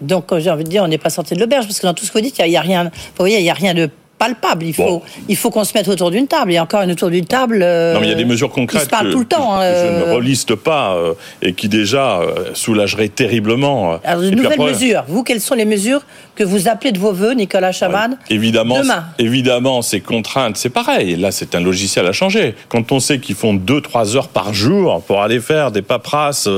Donc, 0.00 0.36
j'ai 0.38 0.50
envie 0.50 0.64
de 0.64 0.70
dire, 0.70 0.82
on 0.82 0.88
n'est 0.88 0.98
pas 0.98 1.10
sorti 1.10 1.34
de 1.34 1.40
l'auberge, 1.40 1.66
parce 1.66 1.78
que 1.78 1.86
dans 1.86 1.92
tout 1.92 2.06
ce 2.06 2.10
que 2.10 2.18
vous 2.18 2.24
dites, 2.24 2.38
il 2.38 2.48
n'y 2.48 2.56
a, 2.56 2.60
rien, 2.62 2.84
vous 2.84 2.90
voyez, 3.18 3.38
il 3.38 3.44
y 3.44 3.50
a 3.50 3.54
rien 3.54 3.74
de 3.74 3.90
palpable. 4.18 4.66
Il 4.66 4.74
faut, 4.74 5.02
il 5.28 5.36
faut 5.36 5.50
qu'on 5.50 5.64
se 5.64 5.72
mette 5.74 5.88
autour 5.88 6.10
d'une 6.10 6.26
table. 6.26 6.52
Et 6.52 6.60
encore 6.60 6.82
une 6.82 6.90
autour 6.90 7.10
d'une 7.10 7.24
table. 7.24 7.60
Euh, 7.62 7.94
non, 7.94 8.00
mais 8.00 8.06
il 8.06 8.10
y 8.10 8.14
a 8.14 8.16
des 8.16 8.24
mesures 8.24 8.50
concrètes. 8.50 8.82
Qui 8.82 8.86
se 8.86 8.90
parlent 8.90 9.10
tout 9.10 9.20
le 9.20 9.26
temps. 9.26 9.58
Que, 9.58 9.62
je 9.62 10.04
ne 10.04 10.08
euh. 10.08 10.14
reliste 10.14 10.54
pas 10.54 10.94
euh, 10.94 11.14
et 11.42 11.52
qui 11.52 11.68
déjà 11.68 12.20
soulageraient 12.54 13.08
terriblement. 13.08 13.98
Alors, 14.04 14.22
de 14.22 14.30
nouvelles 14.30 14.60
mesures. 14.60 15.04
Vous, 15.08 15.22
quelles 15.22 15.40
sont 15.40 15.54
les 15.54 15.64
mesures 15.64 16.02
que 16.34 16.44
vous 16.44 16.68
appelez 16.68 16.92
de 16.92 16.98
vos 16.98 17.12
voeux, 17.12 17.32
Nicolas 17.32 17.72
Chaban 17.72 18.10
Évidemment, 18.30 18.80
demain 18.80 19.04
évidemment, 19.18 19.82
ces 19.82 20.00
contraintes, 20.00 20.56
c'est 20.56 20.68
pareil. 20.70 21.16
Là, 21.16 21.32
c'est 21.32 21.54
un 21.54 21.60
logiciel 21.60 22.06
à 22.06 22.12
changer. 22.12 22.54
Quand 22.68 22.92
on 22.92 23.00
sait 23.00 23.18
qu'ils 23.18 23.34
font 23.34 23.54
2-3 23.54 24.16
heures 24.16 24.28
par 24.28 24.54
jour 24.54 25.02
pour 25.02 25.22
aller 25.22 25.40
faire 25.40 25.72
des 25.72 25.82
paperasses, 25.82 26.48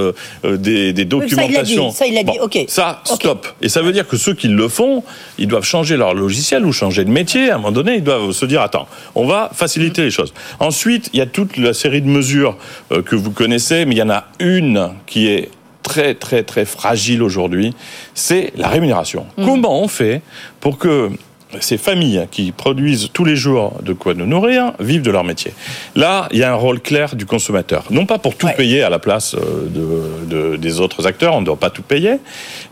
des, 0.45 0.93
des, 0.93 1.05
documentations. 1.05 1.91
ça, 1.91 2.07
il 2.07 2.15
l'a 2.15 2.23
dit. 2.23 2.39
Ok. 2.41 2.59
Ça, 2.69 3.01
stop. 3.05 3.47
Et 3.61 3.69
ça 3.69 3.83
veut 3.83 3.93
dire 3.93 4.07
que 4.07 4.17
ceux 4.17 4.35
qui 4.35 4.49
le 4.49 4.69
font, 4.69 5.03
ils 5.39 5.49
doivent 5.49 5.65
changer 5.65 5.97
leur 5.97 6.15
logiciel 6.15 6.65
ou 6.67 6.73
changer 6.73 7.05
de 7.05 7.11
métier 7.11 7.50
à 7.51 7.55
un 7.55 7.59
moment 7.59 7.73
donné, 7.73 7.97
ils 7.97 8.05
doivent 8.05 8.33
se 8.33 8.47
dire 8.47 8.63
attends, 8.63 8.89
on 9.15 9.27
va 9.27 9.51
faciliter 9.53 10.03
les 10.03 10.11
choses. 10.11 10.33
Ensuite, 10.59 11.11
il 11.13 11.19
y 11.19 11.23
a 11.23 11.27
toute 11.27 11.57
la 11.57 11.75
série 11.75 12.03
de 12.03 12.09
mesures 12.09 12.57
euh, 12.93 13.03
que 13.03 13.17
vous 13.17 13.31
connaissez, 13.31 13.85
mais 13.85 13.95
il 13.95 13.99
y 13.99 14.03
en 14.03 14.11
a 14.11 14.25
une 14.39 14.91
qui 15.07 15.29
est 15.29 15.51
très 15.83 16.15
très 16.15 16.43
très 16.43 16.65
fragile 16.65 17.23
aujourd'hui, 17.23 17.75
c'est 18.15 18.53
la 18.57 18.69
rémunération. 18.69 19.27
Mmh. 19.37 19.45
Comment 19.45 19.83
on 19.83 19.89
fait 19.89 20.23
pour 20.61 20.79
que 20.79 21.11
ces 21.59 21.79
familles 21.79 22.29
qui 22.31 22.53
produisent 22.53 23.09
tous 23.13 23.25
les 23.25 23.35
jours 23.35 23.79
de 23.83 23.93
quoi 23.93 24.15
nous 24.15 24.27
nourrir 24.27 24.73
vivent 24.79 25.03
de 25.03 25.11
leur 25.11 25.25
métier? 25.25 25.53
Là, 25.97 26.29
il 26.31 26.39
y 26.39 26.45
a 26.45 26.53
un 26.53 26.57
rôle 26.57 26.81
clair 26.81 27.17
du 27.17 27.27
consommateur. 27.27 27.85
Non 27.91 28.07
pas 28.07 28.19
pour 28.19 28.37
tout 28.37 28.49
payer 28.57 28.83
à 28.83 28.91
la 28.91 29.01
place 29.01 29.35
euh, 29.35 30.57
des 30.57 30.81
autres 30.81 31.07
acteurs, 31.07 31.35
on 31.35 31.41
ne 31.41 31.47
doit 31.47 31.59
pas 31.59 31.71
tout 31.71 31.83
payer, 31.83 32.19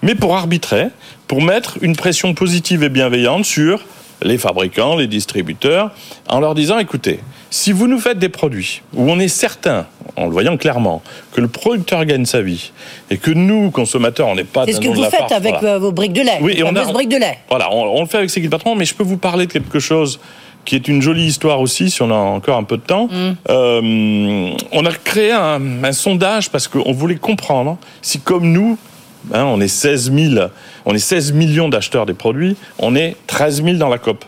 mais 0.02 0.14
pour 0.14 0.36
arbitrer, 0.36 0.86
pour 1.26 1.42
mettre 1.42 1.78
une 1.80 1.96
pression 1.96 2.34
positive 2.34 2.82
et 2.84 2.88
bienveillante 2.88 3.44
sur 3.44 3.80
les 4.22 4.38
fabricants, 4.38 4.96
les 4.96 5.06
distributeurs, 5.06 5.90
en 6.28 6.40
leur 6.40 6.54
disant, 6.54 6.78
écoutez, 6.78 7.20
si 7.50 7.72
vous 7.72 7.86
nous 7.86 7.98
faites 7.98 8.18
des 8.18 8.28
produits 8.28 8.82
où 8.94 9.10
on 9.10 9.18
est 9.18 9.28
certain, 9.28 9.86
en 10.16 10.26
le 10.26 10.30
voyant 10.30 10.56
clairement, 10.56 11.02
que 11.32 11.40
le 11.40 11.48
producteur 11.48 12.04
gagne 12.04 12.24
sa 12.24 12.42
vie 12.42 12.72
et 13.10 13.16
que 13.16 13.30
nous, 13.30 13.70
consommateurs, 13.70 14.28
on 14.28 14.34
n'est 14.34 14.44
pas... 14.44 14.64
C'est 14.66 14.72
ce 14.72 14.80
que 14.80 14.88
vous 14.88 15.04
faites 15.04 15.32
avec 15.32 15.54
euh, 15.62 15.78
vos 15.78 15.92
briques 15.92 16.12
de 16.12 16.22
lait. 16.22 16.38
Oui, 16.40 16.54
et 16.56 16.62
on 16.62 16.74
a, 16.74 16.84
briques 16.92 17.08
de 17.08 17.16
lait. 17.16 17.38
Voilà, 17.48 17.72
on, 17.72 18.00
le 18.00 18.06
fait 18.06 18.18
avec 18.18 18.30
ces 18.30 18.40
patrons, 18.48 18.74
mais 18.74 18.84
je 18.84 18.94
peux 18.94 19.04
vous 19.04 19.16
parler 19.16 19.46
de 19.46 19.52
quelque 19.52 19.78
chose 19.78 20.20
qui 20.64 20.74
est 20.74 20.86
une 20.88 21.00
jolie 21.00 21.24
histoire 21.24 21.60
aussi, 21.60 21.90
si 21.90 22.02
on 22.02 22.10
a 22.10 22.14
encore 22.14 22.58
un 22.58 22.64
peu 22.64 22.76
de 22.76 22.82
temps. 22.82 23.06
Mm. 23.06 23.36
Euh, 23.48 24.50
on 24.72 24.84
a 24.84 24.92
créé 24.92 25.32
un, 25.32 25.82
un 25.82 25.92
sondage 25.92 26.50
parce 26.50 26.68
qu'on 26.68 26.92
voulait 26.92 27.16
comprendre 27.16 27.78
si, 28.02 28.20
comme 28.20 28.52
nous, 28.52 28.76
Hein, 29.32 29.44
on 29.44 29.60
est 29.60 29.68
16 29.68 30.12
on 30.84 30.94
est 30.94 30.98
16 30.98 31.32
millions 31.32 31.68
d'acheteurs 31.68 32.06
des 32.06 32.14
produits, 32.14 32.56
on 32.78 32.94
est 32.94 33.16
13 33.26 33.62
000 33.62 33.76
dans 33.76 33.88
la 33.88 33.98
COP. 33.98 34.24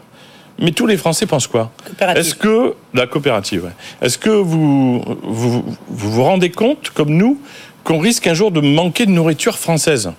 Mais 0.59 0.73
tous 0.73 0.87
les 0.87 0.99
Français 0.99 1.27
pensent 1.27 1.47
quoi? 1.47 1.73
Est-ce 2.01 2.35
que 2.35 2.75
la 2.93 3.07
coopérative 3.07 3.65
ouais. 3.65 3.71
Est-ce 4.03 4.19
que 4.19 4.29
vous, 4.29 5.03
vous 5.23 5.63
vous 5.89 6.11
vous 6.11 6.23
rendez 6.23 6.51
compte, 6.51 6.91
comme 6.91 7.11
nous, 7.11 7.41
qu'on 7.83 7.99
risque 7.99 8.27
un 8.27 8.35
jour 8.35 8.51
de 8.51 8.61
manquer 8.61 9.07
de 9.07 9.11
nourriture 9.11 9.59
française? 9.59 10.13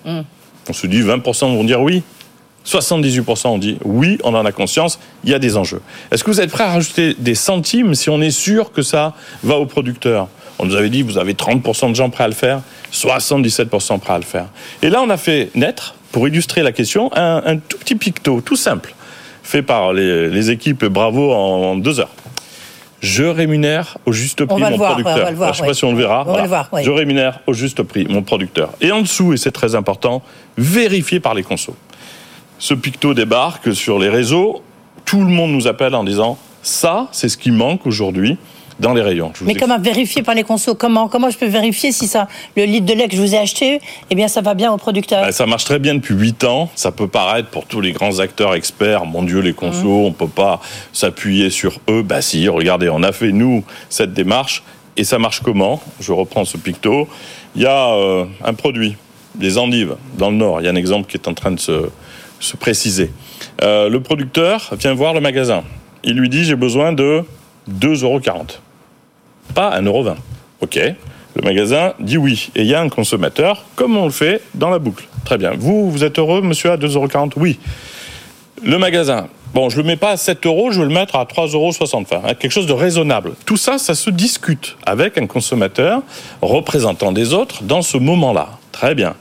On 0.68 0.72
se 0.72 0.86
dit 0.86 1.00
20% 1.00 1.54
vont 1.54 1.64
dire 1.64 1.80
oui. 1.80 2.02
78% 2.66 3.48
ont 3.48 3.58
dit 3.58 3.78
oui, 3.84 4.18
on 4.22 4.34
en 4.34 4.44
a 4.44 4.52
conscience, 4.52 4.98
il 5.24 5.30
y 5.30 5.34
a 5.34 5.38
des 5.38 5.56
enjeux. 5.56 5.80
Est-ce 6.10 6.22
que 6.22 6.30
vous 6.30 6.40
êtes 6.40 6.50
prêt 6.50 6.64
à 6.64 6.72
rajouter 6.72 7.14
des 7.18 7.34
centimes 7.34 7.94
si 7.94 8.10
on 8.10 8.20
est 8.20 8.30
sûr 8.30 8.72
que 8.72 8.82
ça 8.82 9.14
va 9.42 9.56
aux 9.56 9.66
producteurs 9.66 10.28
On 10.62 10.66
nous 10.66 10.76
avait 10.76 10.90
dit 10.90 11.02
vous 11.02 11.18
avez 11.18 11.34
30% 11.34 11.90
de 11.90 11.96
gens 11.96 12.08
prêts 12.08 12.22
à 12.22 12.28
le 12.28 12.34
faire, 12.34 12.62
77% 12.92 13.98
prêts 13.98 14.12
à 14.12 14.18
le 14.18 14.24
faire. 14.24 14.46
Et 14.80 14.90
là, 14.90 15.02
on 15.02 15.10
a 15.10 15.16
fait 15.16 15.50
naître, 15.56 15.96
pour 16.12 16.28
illustrer 16.28 16.62
la 16.62 16.70
question, 16.70 17.10
un, 17.16 17.42
un 17.44 17.56
tout 17.56 17.78
petit 17.78 17.96
picto, 17.96 18.40
tout 18.40 18.54
simple, 18.54 18.94
fait 19.42 19.62
par 19.62 19.92
les, 19.92 20.28
les 20.28 20.50
équipes 20.50 20.84
Bravo 20.84 21.32
en, 21.32 21.72
en 21.72 21.76
deux 21.76 21.98
heures. 21.98 22.12
Je 23.00 23.24
rémunère 23.24 23.98
au 24.06 24.12
juste 24.12 24.44
prix 24.44 24.62
mon 24.62 24.76
voir, 24.76 24.92
producteur. 24.92 25.16
ouais, 25.16 25.22
on 25.22 25.24
va 25.24 25.30
le 25.32 25.36
voir, 25.36 25.46
Alors, 25.48 25.54
je 25.54 25.62
ne 25.62 25.64
sais 25.64 25.70
pas 25.70 25.74
si 25.74 25.84
on 25.84 25.90
le 25.90 25.98
verra. 25.98 26.24
On 26.28 26.32
va 26.32 26.42
le 26.42 26.48
voir. 26.48 26.68
Je 26.80 26.90
rémunère 26.92 27.40
au 27.48 27.52
juste 27.52 27.82
prix 27.82 28.06
mon 28.08 28.22
producteur. 28.22 28.70
Et 28.80 28.92
en 28.92 29.00
dessous, 29.00 29.32
et 29.32 29.38
c'est 29.38 29.50
très 29.50 29.74
important, 29.74 30.22
vérifié 30.56 31.18
par 31.18 31.34
les 31.34 31.42
consos. 31.42 31.74
Ce 32.60 32.74
picto 32.74 33.14
débarque 33.14 33.74
sur 33.74 33.98
les 33.98 34.08
réseaux. 34.08 34.62
Tout 35.04 35.24
le 35.24 35.30
monde 35.30 35.50
nous 35.50 35.66
appelle 35.66 35.96
en 35.96 36.04
disant 36.04 36.38
ça, 36.62 37.08
c'est 37.10 37.28
ce 37.28 37.36
qui 37.36 37.50
manque 37.50 37.84
aujourd'hui 37.84 38.38
dans 38.80 38.94
les 38.94 39.02
rayons. 39.02 39.30
Je 39.34 39.40
vous 39.40 39.46
Mais 39.46 39.54
comment 39.54 39.78
vérifier 39.78 40.22
par 40.22 40.34
les 40.34 40.42
consos? 40.44 40.74
Comment, 40.74 41.08
comment 41.08 41.30
je 41.30 41.38
peux 41.38 41.46
vérifier 41.46 41.92
si 41.92 42.06
ça, 42.06 42.28
le 42.56 42.64
litre 42.64 42.86
de 42.86 42.92
lait 42.94 43.08
que 43.08 43.16
je 43.16 43.20
vous 43.20 43.34
ai 43.34 43.38
acheté, 43.38 43.80
eh 44.10 44.14
bien, 44.14 44.28
ça 44.28 44.40
va 44.40 44.54
bien 44.54 44.72
au 44.72 44.76
producteur? 44.76 45.22
Ben, 45.24 45.32
ça 45.32 45.46
marche 45.46 45.64
très 45.64 45.78
bien 45.78 45.94
depuis 45.94 46.14
8 46.14 46.44
ans. 46.44 46.70
Ça 46.74 46.92
peut 46.92 47.08
paraître 47.08 47.48
pour 47.50 47.66
tous 47.66 47.80
les 47.80 47.92
grands 47.92 48.18
acteurs 48.18 48.54
experts, 48.54 49.04
mon 49.06 49.22
Dieu, 49.22 49.40
les 49.40 49.52
consos, 49.52 49.84
Mhm. 49.84 50.06
on 50.06 50.12
peut 50.12 50.28
pas 50.28 50.60
s'appuyer 50.92 51.50
sur 51.50 51.78
eux. 51.88 52.02
Bah 52.02 52.22
si, 52.22 52.48
regardez, 52.48 52.88
on 52.88 53.02
a 53.02 53.12
fait 53.12 53.32
nous 53.32 53.64
cette 53.88 54.12
démarche 54.14 54.62
et 54.96 55.04
ça 55.04 55.18
marche 55.18 55.40
comment? 55.40 55.80
Je 56.00 56.12
reprends 56.12 56.44
ce 56.44 56.56
picto. 56.56 57.08
Il 57.54 57.62
y 57.62 57.66
a 57.66 57.90
euh, 57.94 58.24
un 58.44 58.54
produit, 58.54 58.96
des 59.34 59.58
endives, 59.58 59.96
dans 60.18 60.30
le 60.30 60.36
Nord. 60.36 60.60
Il 60.60 60.64
y 60.64 60.68
a 60.68 60.70
un 60.70 60.76
exemple 60.76 61.08
qui 61.10 61.16
est 61.16 61.28
en 61.28 61.34
train 61.34 61.50
de 61.52 61.60
se, 61.60 61.88
se 62.40 62.56
préciser. 62.56 63.10
Euh, 63.62 63.88
le 63.88 64.00
producteur 64.00 64.70
vient 64.78 64.94
voir 64.94 65.14
le 65.14 65.20
magasin. 65.20 65.62
Il 66.04 66.14
lui 66.14 66.28
dit 66.28 66.44
j'ai 66.44 66.56
besoin 66.56 66.92
de 66.92 67.22
2,40 67.70 68.04
euros. 68.04 68.20
Pas 69.54 69.80
1,20 69.80 69.86
euro. 69.86 70.04
Ok. 70.60 70.78
Le 71.34 71.42
magasin 71.42 71.94
dit 71.98 72.18
oui. 72.18 72.50
Et 72.54 72.62
il 72.62 72.66
y 72.66 72.74
a 72.74 72.80
un 72.80 72.88
consommateur, 72.88 73.64
comme 73.74 73.96
on 73.96 74.04
le 74.04 74.10
fait 74.10 74.42
dans 74.54 74.70
la 74.70 74.78
boucle. 74.78 75.04
Très 75.24 75.38
bien. 75.38 75.52
Vous, 75.56 75.90
vous 75.90 76.04
êtes 76.04 76.18
heureux, 76.18 76.42
monsieur, 76.42 76.70
à 76.72 76.76
2,40 76.76 76.96
euros 76.96 77.30
Oui. 77.36 77.58
Le 78.62 78.78
magasin, 78.78 79.28
bon, 79.54 79.70
je 79.70 79.78
le 79.78 79.82
mets 79.82 79.96
pas 79.96 80.10
à 80.10 80.16
7 80.16 80.46
euros, 80.46 80.70
je 80.70 80.80
vais 80.80 80.86
le 80.86 80.94
mettre 80.94 81.16
à 81.16 81.24
3,60 81.24 81.54
euros, 81.54 81.72
enfin, 81.94 82.22
hein, 82.24 82.34
quelque 82.34 82.52
chose 82.52 82.66
de 82.66 82.72
raisonnable. 82.72 83.32
Tout 83.44 83.56
ça, 83.56 83.78
ça 83.78 83.94
se 83.94 84.10
discute 84.10 84.76
avec 84.86 85.18
un 85.18 85.26
consommateur 85.26 86.02
représentant 86.42 87.12
des 87.12 87.32
autres 87.32 87.62
dans 87.64 87.82
ce 87.82 87.96
moment-là. 87.96 88.50
Très 88.70 88.94
bien. 88.94 89.14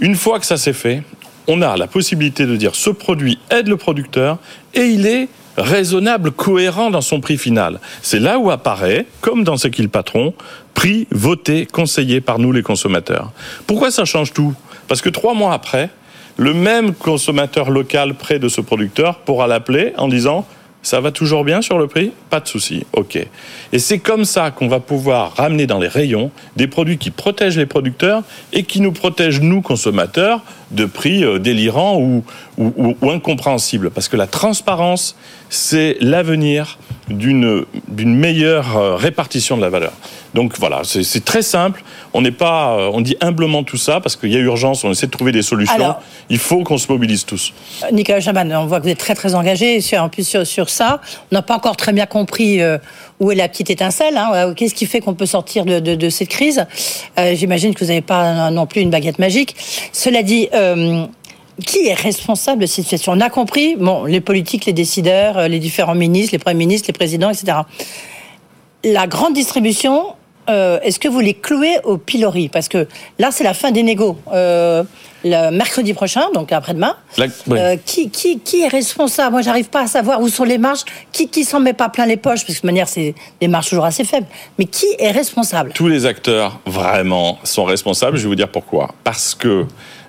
Une 0.00 0.14
fois 0.14 0.40
que 0.40 0.46
ça 0.46 0.56
s'est 0.56 0.72
fait, 0.72 1.02
on 1.46 1.60
a 1.62 1.76
la 1.76 1.86
possibilité 1.86 2.46
de 2.46 2.56
dire 2.56 2.74
ce 2.74 2.90
produit 2.90 3.38
aide 3.50 3.68
le 3.68 3.76
producteur 3.76 4.38
et 4.72 4.84
il 4.84 5.06
est 5.06 5.28
raisonnable, 5.56 6.30
cohérent 6.32 6.90
dans 6.90 7.00
son 7.00 7.20
prix 7.20 7.38
final. 7.38 7.80
C'est 8.02 8.18
là 8.18 8.38
où 8.38 8.50
apparaît, 8.50 9.06
comme 9.20 9.44
dans 9.44 9.56
ce 9.56 9.68
qu'il 9.68 9.88
patron, 9.88 10.34
prix 10.74 11.06
voté, 11.10 11.66
conseillé 11.66 12.20
par 12.20 12.38
nous 12.38 12.52
les 12.52 12.62
consommateurs. 12.62 13.32
Pourquoi 13.66 13.90
ça 13.90 14.04
change 14.04 14.32
tout? 14.32 14.54
Parce 14.88 15.00
que 15.00 15.08
trois 15.08 15.34
mois 15.34 15.54
après, 15.54 15.90
le 16.36 16.52
même 16.52 16.94
consommateur 16.94 17.70
local 17.70 18.14
près 18.14 18.38
de 18.38 18.48
ce 18.48 18.60
producteur 18.60 19.18
pourra 19.20 19.46
l'appeler 19.46 19.92
en 19.96 20.08
disant 20.08 20.46
ça 20.84 21.00
va 21.00 21.10
toujours 21.10 21.42
bien 21.44 21.60
sur 21.62 21.78
le 21.78 21.88
prix? 21.88 22.12
Pas 22.30 22.38
de 22.38 22.46
souci, 22.46 22.84
ok. 22.92 23.16
Et 23.72 23.78
c'est 23.80 23.98
comme 23.98 24.24
ça 24.24 24.52
qu'on 24.52 24.68
va 24.68 24.78
pouvoir 24.78 25.34
ramener 25.34 25.66
dans 25.66 25.80
les 25.80 25.88
rayons 25.88 26.30
des 26.54 26.68
produits 26.68 26.98
qui 26.98 27.10
protègent 27.10 27.58
les 27.58 27.66
producteurs 27.66 28.22
et 28.52 28.62
qui 28.62 28.80
nous 28.80 28.92
protègent, 28.92 29.40
nous, 29.40 29.62
consommateurs, 29.62 30.42
de 30.70 30.84
prix 30.84 31.24
euh, 31.24 31.38
délirants 31.38 31.98
ou, 31.98 32.22
ou, 32.58 32.72
ou- 32.76 32.96
ou 33.00 33.10
incompréhensibles. 33.10 33.90
Parce 33.90 34.08
que 34.08 34.16
la 34.16 34.26
transparence, 34.28 35.16
c'est 35.50 35.96
l'avenir 36.00 36.78
d'une 37.08 38.14
meilleure 38.14 38.76
euh, 38.76 38.96
répartition 38.96 39.56
de 39.56 39.62
la 39.62 39.68
valeur. 39.68 39.92
Donc 40.34 40.58
voilà, 40.58 40.82
c'est 40.84 41.24
très 41.24 41.42
simple. 41.42 41.84
On 42.12 42.22
n'est 42.22 42.32
pas, 42.32 42.76
euh, 42.76 42.90
on 42.92 43.00
dit 43.00 43.16
humblement 43.20 43.62
tout 43.62 43.76
ça 43.76 44.00
parce 44.00 44.16
qu'il 44.16 44.32
y 44.32 44.36
a 44.36 44.40
urgence. 44.40 44.82
On 44.84 44.90
essaie 44.90 45.06
de 45.06 45.10
trouver 45.12 45.30
des 45.32 45.42
solutions. 45.42 45.74
Alors- 45.74 46.02
Il 46.30 46.38
faut 46.38 46.64
qu'on 46.64 46.78
se 46.78 46.90
mobilise 46.90 47.24
tous. 47.24 47.52
Nicolas 47.92 48.20
Chaban, 48.20 48.50
on 48.52 48.66
voit 48.66 48.78
que 48.80 48.84
vous 48.84 48.90
êtes 48.90 48.98
très 48.98 49.14
très 49.14 49.34
engagé 49.34 49.80
sur, 49.80 50.02
en 50.02 50.08
plus 50.08 50.26
sur, 50.26 50.46
sur 50.46 50.70
ça. 50.70 51.00
On 51.30 51.34
n'a 51.36 51.42
pas 51.42 51.54
encore 51.56 51.76
très 51.76 51.92
bien 51.92 52.06
compris 52.06 52.60
euh, 52.62 52.78
où 53.20 53.30
est 53.30 53.36
la 53.36 53.48
petite 53.48 53.70
étincelle. 53.70 54.16
Hein, 54.16 54.30
euh, 54.34 54.54
Qu'est-ce 54.54 54.74
qui 54.74 54.86
fait 54.86 55.00
qu'on 55.00 55.14
peut 55.14 55.26
sortir 55.26 55.64
de, 55.66 55.78
de- 55.80 55.94
de 55.94 56.08
cette 56.10 56.28
crise? 56.30 56.66
Euh, 57.18 57.34
J'imagine 57.36 57.74
que 57.74 57.80
vous 57.84 57.88
n'avez 57.90 58.00
pas 58.00 58.50
non 58.50 58.66
plus 58.66 58.80
une 58.80 58.90
baguette 58.90 59.18
magique. 59.18 59.54
Cela 59.92 60.22
dit. 60.22 60.48
euh, 60.54 61.06
qui 61.64 61.86
est 61.86 61.94
responsable 61.94 62.62
de 62.62 62.66
cette 62.66 62.84
situation? 62.84 63.12
On 63.12 63.20
a 63.20 63.30
compris, 63.30 63.76
bon, 63.76 64.04
les 64.04 64.20
politiques, 64.20 64.66
les 64.66 64.72
décideurs, 64.72 65.38
euh, 65.38 65.48
les 65.48 65.58
différents 65.58 65.94
ministres, 65.94 66.32
les 66.32 66.38
premiers 66.38 66.58
ministres, 66.66 66.88
les 66.88 66.94
présidents, 66.94 67.30
etc. 67.30 67.58
La 68.84 69.06
grande 69.06 69.32
distribution, 69.34 70.14
euh, 70.50 70.78
est-ce 70.82 70.98
que 70.98 71.08
vous 71.08 71.20
les 71.20 71.34
clouez 71.34 71.78
au 71.84 71.96
pilori? 71.96 72.48
Parce 72.48 72.68
que 72.68 72.86
là, 73.18 73.30
c'est 73.30 73.44
la 73.44 73.54
fin 73.54 73.70
des 73.70 73.82
négos. 73.82 74.18
Euh, 74.32 74.82
le 75.26 75.50
mercredi 75.50 75.94
prochain, 75.94 76.24
donc 76.34 76.52
après-demain. 76.52 76.96
La- 77.16 77.26
oui. 77.46 77.58
Euh, 77.58 77.76
qui, 77.82 78.10
qui, 78.10 78.40
qui 78.40 78.60
est 78.60 78.68
responsable? 78.68 79.32
Moi, 79.32 79.40
j'arrive 79.40 79.70
pas 79.70 79.80
à 79.84 79.86
savoir 79.86 80.20
où 80.20 80.28
sont 80.28 80.44
les 80.44 80.58
marges. 80.58 80.82
Qui, 81.12 81.28
qui 81.28 81.44
s'en 81.44 81.60
met 81.60 81.72
pas 81.72 81.88
plein 81.88 82.04
les 82.04 82.18
poches? 82.18 82.40
Parce 82.40 82.44
que 82.44 82.52
de 82.52 82.56
toute 82.56 82.64
manière, 82.64 82.88
c'est 82.88 83.14
des 83.40 83.48
marges 83.48 83.70
toujours 83.70 83.86
assez 83.86 84.04
faibles. 84.04 84.26
Mais 84.58 84.66
qui 84.66 84.84
est 84.98 85.12
responsable? 85.12 85.72
Tous 85.74 85.88
les 85.88 86.04
acteurs, 86.04 86.60
vraiment, 86.66 87.38
sont 87.42 87.64
responsables. 87.64 88.18
Je 88.18 88.24
vais 88.24 88.28
vous 88.28 88.34
dire 88.34 88.50
pourquoi. 88.50 88.90
Parce 89.02 89.34
que 89.34 89.64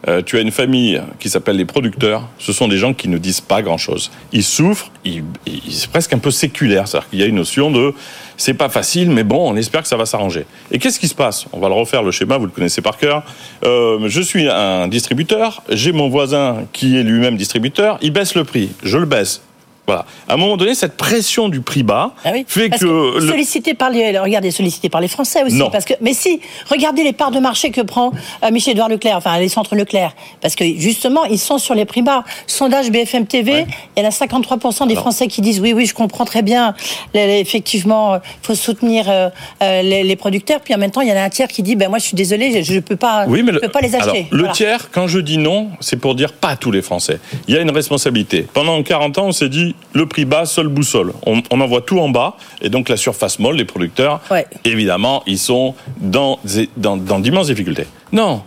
euh, 0.08 0.22
tu 0.24 0.38
as 0.38 0.42
une 0.42 0.52
famille 0.52 1.02
qui 1.20 1.30
s'appelle 1.30 1.56
les 1.58 1.66
producteurs. 1.66 2.28
Ce 2.38 2.54
sont 2.54 2.68
des 2.68 2.78
gens 2.78 2.94
qui 2.94 3.08
ne 3.10 3.18
disent 3.18 3.42
pas 3.42 3.62
grand-chose. 3.62 4.12
Ils 4.32 4.44
souffrent. 4.44 4.92
Ils, 5.04 5.24
ils- 5.48 5.62
c'est 5.74 5.90
presque 5.90 6.14
un 6.14 6.20
peu 6.20 6.32
séculaire. 6.32 6.88
C'est-à-dire 6.88 7.10
qu'il 7.10 7.20
y 7.20 7.24
a 7.24 7.26
une 7.26 7.36
notion 7.36 7.72
de 7.72 7.94
c'est 8.38 8.54
pas 8.54 8.70
facile, 8.70 9.10
mais 9.12 9.24
bon, 9.24 9.50
on 9.52 9.56
espère 9.56 9.82
que 9.82 9.88
ça 9.88 9.96
va 9.98 10.06
s'arranger. 10.06 10.46
Et 10.72 10.78
qu'est-ce 10.80 11.00
qui 11.00 11.08
se 11.08 11.16
passe? 11.16 11.46
On 11.54 11.60
va 11.60 11.70
le 11.70 11.74
refaire, 11.76 12.04
le 12.04 12.12
schéma, 12.12 12.38
vous 12.38 12.46
le 12.46 12.52
connaissez 12.52 12.82
par 12.82 12.98
cœur. 12.98 13.24
Euh, 13.64 14.00
je 14.08 14.22
suis 14.22 14.48
un 14.50 14.88
distributeur. 14.88 15.64
J'ai 15.70 15.92
mon 15.94 16.10
voisin 16.10 16.66
qui 16.74 16.98
est 16.98 17.04
lui-même 17.04 17.38
distributeur. 17.38 17.98
Il 18.02 18.12
baisse 18.12 18.36
le 18.36 18.44
prix. 18.44 18.70
Je 18.84 18.98
le 18.98 19.06
baisse. 19.06 19.42
Voilà. 19.88 20.06
À 20.28 20.34
un 20.34 20.38
moment 20.38 20.58
donné, 20.58 20.74
cette 20.76 20.98
pression 20.98 21.48
du 21.50 21.62
prix 21.62 21.84
bas 21.84 22.14
Ah 22.24 22.30
oui, 22.34 22.44
fait 22.48 22.70
parce 22.70 22.82
que, 22.82 23.20
le- 23.20 23.28
sollicité 23.28 23.74
par 23.76 23.90
les 23.92 24.18
regardez 24.18 24.50
sollicité 24.52 24.90
par 24.90 25.00
les 25.02 25.08
Français 25.08 25.44
aussi 25.44 25.56
Non. 25.56 25.70
parce 25.70 25.86
que 25.86 25.94
mais 26.02 26.14
si 26.14 26.42
regardez 26.70 27.04
les 27.04 27.14
parts 27.14 27.32
de 27.32 27.40
marché 27.40 27.70
que 27.72 27.82
prend 27.82 28.12
euh, 28.44 28.52
Michel 28.52 28.74
Edouard 28.74 28.90
Leclerc 28.90 29.18
enfin 29.18 29.38
les 29.40 29.50
centres 29.50 29.76
Leclerc 29.76 30.16
parce 30.42 30.56
que 30.56 30.66
justement 30.66 31.24
ils 31.26 31.38
sont 31.40 31.58
sur 31.60 31.76
les 31.76 31.86
prix 31.86 32.02
bas 32.02 32.24
sondage 32.48 32.90
BFM 32.92 33.28
TV 33.28 33.52
Ouais. 33.54 33.68
il 33.96 34.02
y 34.04 34.06
en 34.06 34.10
a 34.10 34.12
53% 34.12 34.88
des. 34.88 34.96
Français 34.96 35.28
qui 35.28 35.42
disent 35.42 35.60
oui 35.60 35.74
oui 35.74 35.86
je 35.86 35.94
comprends 35.94 36.26
très 36.26 36.42
bien 36.42 36.74
effectivement 37.14 38.16
il 38.16 38.22
faut 38.42 38.56
soutenir 38.56 39.06
euh, 39.10 39.30
euh, 39.62 39.82
les, 39.82 40.16
producteurs 40.16 40.62
puis 40.62 40.74
en 40.74 40.78
même 40.78 40.92
temps 40.92 41.02
il 41.02 41.10
y 41.10 41.12
en 41.12 41.16
a 41.18 41.22
un 41.22 41.30
tiers 41.30 41.48
qui 41.48 41.62
dit 41.64 41.76
ben 41.76 41.90
moi 41.90 42.00
je 42.00 42.06
suis 42.06 42.16
désolé 42.16 42.64
je, 42.64 42.74
je 42.74 42.80
peux 42.80 42.96
pas 42.96 43.26
Oui, 43.28 43.42
mais 43.44 43.50
je 43.52 43.56
le, 43.56 43.62
peux 43.62 43.70
pas 43.70 43.82
les 43.82 43.96
acheter 43.96 44.10
alors, 44.10 44.28
le 44.32 44.38
Voilà. 44.40 44.54
tiers, 44.54 44.90
quand 44.92 45.08
je 45.08 45.20
dis 45.20 45.38
non, 45.38 45.70
c'est 45.80 45.98
pour 45.98 46.16
dire 46.16 46.34
pas 46.34 46.56
tous 46.56 46.72
les 46.72 46.82
Français. 46.82 47.20
Il 47.48 47.54
y 47.54 47.58
a 47.58 47.62
une 47.62 47.72
responsabilité. 47.72 48.46
Pendant 48.54 48.82
40 48.82 49.18
ans, 49.18 49.26
on 49.28 49.32
s'est 49.32 49.50
dit 49.50 49.75
le 49.94 50.06
prix 50.08 50.26
bas, 50.26 50.46
seule 50.46 50.68
boussole. 50.68 51.14
On, 51.26 51.42
on 51.52 51.62
envoie 51.62 51.82
tout 51.82 52.00
en 52.00 52.10
bas, 52.10 52.36
et 52.62 52.70
donc 52.70 52.90
la 52.90 52.98
surface 52.98 53.40
molle, 53.40 53.56
les 53.56 53.66
producteurs, 53.66 54.20
Ouais. 54.30 54.46
évidemment, 54.66 55.24
ils 55.26 55.40
sont 55.40 55.74
dans, 55.98 56.40
dans, 56.76 56.98
dans 56.98 57.20
d'immenses 57.20 57.48
difficultés. 57.48 57.88
Non. 58.12 58.44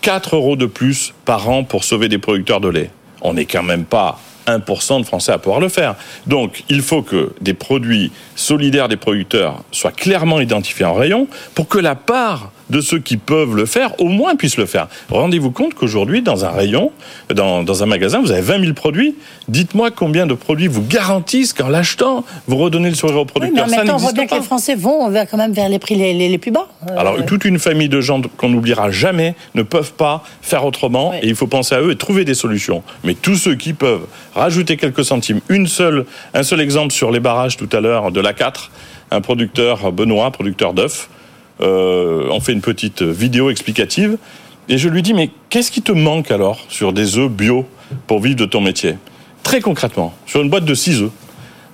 4 0.00 0.36
euros 0.36 0.56
de 0.56 0.66
plus 0.66 1.12
par 1.24 1.48
an 1.50 1.64
pour 1.64 1.84
sauver 1.84 2.08
des 2.08 2.18
producteurs 2.18 2.60
de 2.60 2.68
lait. 2.68 2.90
On 3.20 3.34
n'est 3.34 3.44
quand 3.46 3.62
même 3.64 3.84
pas 3.84 4.18
1% 4.46 5.00
de 5.00 5.04
Français 5.04 5.32
à 5.32 5.38
pouvoir 5.38 5.60
le 5.60 5.68
faire. 5.68 5.96
Donc, 6.26 6.64
il 6.70 6.80
faut 6.80 7.02
que 7.02 7.32
des 7.42 7.52
produits 7.52 8.10
solidaires 8.34 8.88
des 8.88 8.96
producteurs 8.96 9.62
soient 9.72 9.90
clairement 9.92 10.40
identifiés 10.40 10.86
en 10.86 10.94
rayon 10.94 11.26
pour 11.54 11.68
que 11.68 11.78
la 11.78 11.94
part 11.96 12.50
de 12.70 12.80
ceux 12.80 12.98
qui 12.98 13.16
peuvent 13.16 13.54
le 13.56 13.66
faire, 13.66 13.98
au 14.00 14.06
moins 14.08 14.36
puissent 14.36 14.56
le 14.58 14.66
faire. 14.66 14.88
Rendez-vous 15.10 15.50
compte 15.50 15.74
qu'aujourd'hui, 15.74 16.22
dans 16.22 16.44
un 16.44 16.50
rayon, 16.50 16.92
dans, 17.34 17.62
dans 17.62 17.82
un 17.82 17.86
magasin, 17.86 18.20
vous 18.20 18.30
avez 18.30 18.40
20 18.42 18.60
000 18.60 18.72
produits. 18.74 19.14
Dites-moi 19.48 19.90
combien 19.90 20.26
de 20.26 20.34
produits 20.34 20.66
vous 20.66 20.82
garantissent 20.82 21.52
qu'en 21.52 21.68
l'achetant, 21.68 22.24
vous 22.46 22.56
redonnez 22.56 22.90
le 22.90 22.94
sourire 22.94 23.16
au 23.16 23.20
oui, 23.20 23.26
mais 23.26 23.40
producteur. 23.40 23.64
en 23.66 23.70
même 23.70 23.86
temps, 23.86 23.94
on 23.94 23.98
voit 23.98 24.12
bien 24.12 24.26
que 24.26 24.34
les 24.34 24.42
Français 24.42 24.74
vont 24.74 25.12
quand 25.30 25.36
même 25.38 25.52
vers 25.52 25.68
les 25.68 25.78
prix 25.78 25.94
les, 25.94 26.12
les- 26.14 26.28
les 26.28 26.38
plus 26.38 26.50
bas. 26.50 26.68
Euh, 26.90 26.94
Alors, 26.98 27.24
toute 27.24 27.44
une 27.44 27.58
famille 27.58 27.88
de 27.88 28.00
gens 28.00 28.20
qu'on 28.36 28.48
n'oubliera 28.50 28.90
jamais 28.90 29.34
ne 29.54 29.62
peuvent 29.62 29.92
pas 29.92 30.22
faire 30.42 30.64
autrement 30.64 31.14
et 31.14 31.26
il 31.28 31.34
faut 31.34 31.46
penser 31.46 31.74
à 31.74 31.80
eux 31.80 31.92
et 31.92 31.96
trouver 31.96 32.24
des 32.24 32.34
solutions. 32.34 32.82
Mais 33.04 33.14
tous 33.14 33.36
ceux 33.36 33.54
qui 33.54 33.72
peuvent 33.72 34.06
rajouter 34.34 34.76
quelques 34.76 35.04
centimes, 35.04 35.40
une 35.48 35.66
seule, 35.66 36.04
un 36.34 36.42
seul 36.42 36.60
exemple 36.60 36.92
sur 36.92 37.10
les 37.10 37.20
barrages 37.20 37.56
tout 37.56 37.68
à 37.72 37.80
l'heure 37.80 38.12
de 38.12 38.20
l'A4, 38.20 38.68
un 39.10 39.20
producteur, 39.22 39.90
Benoît, 39.92 40.30
producteur 40.30 40.74
d'œufs, 40.74 41.08
euh, 41.60 42.28
on 42.30 42.40
fait 42.40 42.52
une 42.52 42.60
petite 42.60 43.02
vidéo 43.02 43.50
explicative 43.50 44.18
et 44.68 44.78
je 44.78 44.88
lui 44.88 45.02
dis, 45.02 45.14
mais 45.14 45.30
qu'est-ce 45.48 45.70
qui 45.70 45.82
te 45.82 45.92
manque 45.92 46.30
alors 46.30 46.60
sur 46.68 46.92
des 46.92 47.16
œufs 47.16 47.30
bio 47.30 47.66
pour 48.06 48.20
vivre 48.20 48.36
de 48.36 48.44
ton 48.44 48.60
métier? 48.60 48.96
Très 49.42 49.60
concrètement, 49.60 50.14
sur 50.26 50.42
une 50.42 50.50
boîte 50.50 50.66
de 50.66 50.74
6 50.74 51.02
œufs, 51.02 51.10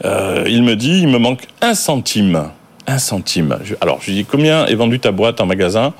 euh, 0.05 0.45
il 0.49 0.62
me 0.62 0.76
dit, 0.76 1.00
il 1.00 1.09
me 1.09 1.19
manque 1.19 1.43
un 1.61 1.75
centime. 1.75 2.50
Un 2.87 2.99
centime. 2.99 3.59
Alors, 3.81 3.99
je 4.00 4.07
lui 4.07 4.14
dis, 4.14 4.25
combien 4.25 4.67
est 4.67 4.75
vendue 4.75 5.00
ta 5.00 5.11
boîte 5.11 5.41
en 5.41 5.47
magasin, 5.47 5.93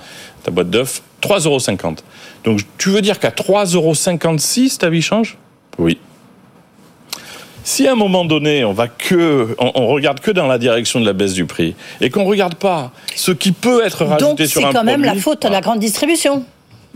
ta 0.45 0.51
boîte 0.51 0.71
d'œufs 0.71 1.03
3,50 1.23 1.47
euros. 1.47 1.95
Donc, 2.45 2.61
tu 2.79 2.91
veux 2.91 3.01
dire 3.01 3.19
qu'à 3.19 3.31
3,56 3.31 3.75
euros, 3.75 4.77
ta 4.79 4.91
vie 4.91 5.03
change? 5.03 5.39
Oui. 5.79 5.99
Si 7.65 7.89
à 7.89 7.93
un 7.93 7.97
moment 7.97 8.27
donné, 8.27 8.65
on 8.65 8.75
va 8.75 8.89
que, 8.89 9.57
on, 9.59 9.73
on 9.75 9.87
regarde 9.89 10.21
que 10.21 10.31
dans 10.31 10.47
la 10.47 10.59
direction 10.59 11.01
de 11.01 11.07
la 11.07 11.15
baisse 11.15 11.33
du 11.33 11.47
prix 11.47 11.75
et 12.03 12.11
qu'on 12.11 12.25
regarde 12.25 12.55
pas 12.57 12.93
ce 13.17 13.33
qui 13.33 13.53
peut 13.53 13.85
être 13.85 14.05
rajouté 14.05 14.45
Donc 14.45 14.49
sur 14.49 14.61
c'est 14.61 14.67
un 14.67 14.73
quand 14.73 14.85
même 14.85 15.01
la 15.01 15.09
produit, 15.09 15.23
faute 15.23 15.43
de 15.43 15.49
la 15.49 15.63
grande 15.63 15.79
distribution. 15.79 16.45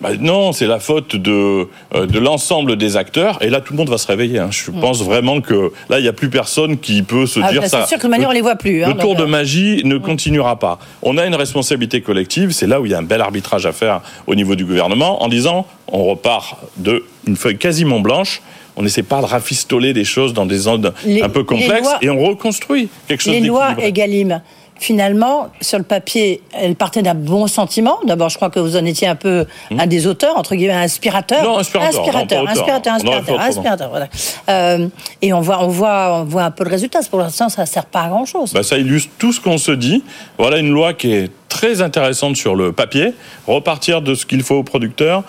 Bah 0.00 0.10
non, 0.20 0.52
c'est 0.52 0.66
la 0.66 0.78
faute 0.78 1.16
de, 1.16 1.66
euh, 1.94 2.06
de 2.06 2.18
l'ensemble 2.18 2.76
des 2.76 2.96
acteurs. 2.96 3.38
Et 3.42 3.50
là, 3.50 3.60
tout 3.60 3.72
le 3.72 3.78
monde 3.78 3.88
va 3.90 3.98
se 3.98 4.06
réveiller. 4.06 4.38
hein. 4.38 4.48
Je 4.50 4.70
pense 4.70 5.02
vraiment 5.02 5.40
que 5.40 5.72
là, 5.88 5.98
il 5.98 6.02
n'y 6.02 6.08
a 6.08 6.12
plus 6.12 6.30
personne 6.30 6.78
qui 6.78 7.02
peut 7.02 7.26
se 7.26 7.40
Mm. 7.40 7.44
Ah, 7.46 7.52
dire 7.52 7.60
bah, 7.62 7.68
ça. 7.68 7.80
c'est 7.82 7.88
sûr 7.88 7.98
que 7.98 8.06
de 8.06 8.10
manière, 8.10 8.28
on 8.28 8.32
les 8.32 8.40
voit 8.40 8.54
plus. 8.56 8.84
hein, 8.84 8.88
Le 8.94 9.00
tour 9.00 9.16
de 9.16 9.24
euh, 9.24 9.26
magie 9.26 9.82
ne 9.84 9.98
continuera 9.98 10.58
pas. 10.58 10.78
On 11.02 11.18
a 11.18 11.26
une 11.26 11.34
responsabilité 11.34 12.00
collective. 12.00 12.52
C'est 12.52 12.66
là 12.68 12.80
où 12.80 12.86
il 12.86 12.92
y 12.92 12.94
a 12.94 12.98
un 12.98 13.02
bel 13.02 13.20
arbitrage 13.20 13.66
à 13.66 13.72
faire 13.72 14.00
au 14.28 14.34
niveau 14.36 14.54
du 14.54 14.64
gouvernement 14.64 15.22
en 15.22 15.28
disant 15.28 15.66
on 15.90 16.04
repart 16.04 16.56
de 16.76 17.04
une 17.26 17.36
feuille 17.36 17.58
quasiment 17.58 17.98
blanche. 18.00 18.40
On 18.76 18.82
n'essaie 18.82 19.02
pas 19.02 19.20
de 19.20 19.26
rafistoler 19.26 19.92
des 19.92 20.04
choses 20.04 20.32
dans 20.32 20.46
des 20.46 20.58
zones 20.58 20.92
Les- 21.04 21.20
un 21.22 21.28
peu 21.28 21.42
complexes 21.42 21.82
lois- 21.82 21.98
et 22.00 22.10
on 22.10 22.24
reconstruit 22.24 22.88
quelque 23.08 23.22
chose 23.22 23.32
Les 23.32 23.40
lois. 23.40 23.74
Egalim, 23.82 24.40
finalement, 24.78 25.48
sur 25.60 25.78
le 25.78 25.84
papier, 25.84 26.42
elles 26.52 26.76
partaient 26.76 27.02
d'un 27.02 27.14
bon 27.14 27.46
sentiment. 27.46 27.98
D'abord, 28.04 28.28
je 28.28 28.36
crois 28.36 28.50
que 28.50 28.60
vous 28.60 28.76
en 28.76 28.84
étiez 28.84 29.08
un 29.08 29.16
peu 29.16 29.46
un 29.76 29.86
des 29.86 30.06
auteurs, 30.06 30.36
entre 30.36 30.54
guillemets, 30.54 30.74
inspirateur. 30.74 31.42
Hmm. 31.42 31.46
Non, 31.46 31.58
inspirateur, 31.58 32.00
Inspirateur, 32.00 32.44
non, 32.44 32.50
inspirateur, 32.50 32.94
inspirateur, 32.94 33.40
inspirateur, 33.40 33.90
voilà. 33.90 34.08
Euh, 34.48 34.88
et 35.22 35.32
on 35.32 35.40
voit, 35.40 35.62
on, 35.62 35.68
voit, 35.68 36.20
on 36.20 36.24
voit 36.24 36.44
un 36.44 36.50
peu 36.50 36.64
le 36.64 36.70
résultat. 36.70 37.00
Pour 37.10 37.18
l'instant, 37.20 37.48
ça 37.48 37.62
ne 37.62 37.66
sert 37.66 37.86
pas 37.86 38.02
à 38.02 38.08
grand-chose. 38.08 38.52
Bah, 38.52 38.62
ça 38.62 38.78
illustre 38.78 39.10
tout 39.18 39.32
ce 39.32 39.40
qu'on 39.40 39.58
se 39.58 39.72
dit. 39.72 40.02
Voilà 40.38 40.58
une 40.58 40.70
loi 40.70 40.94
qui 40.94 41.12
est 41.12 41.30
très 41.48 41.80
intéressante 41.80 42.36
sur 42.36 42.54
le 42.54 42.72
papier. 42.72 43.14
Repartir 43.46 44.02
de 44.02 44.14
ce 44.14 44.26
qu'il 44.26 44.42
faut 44.42 44.56
aux 44.56 44.62
producteurs, 44.62 45.24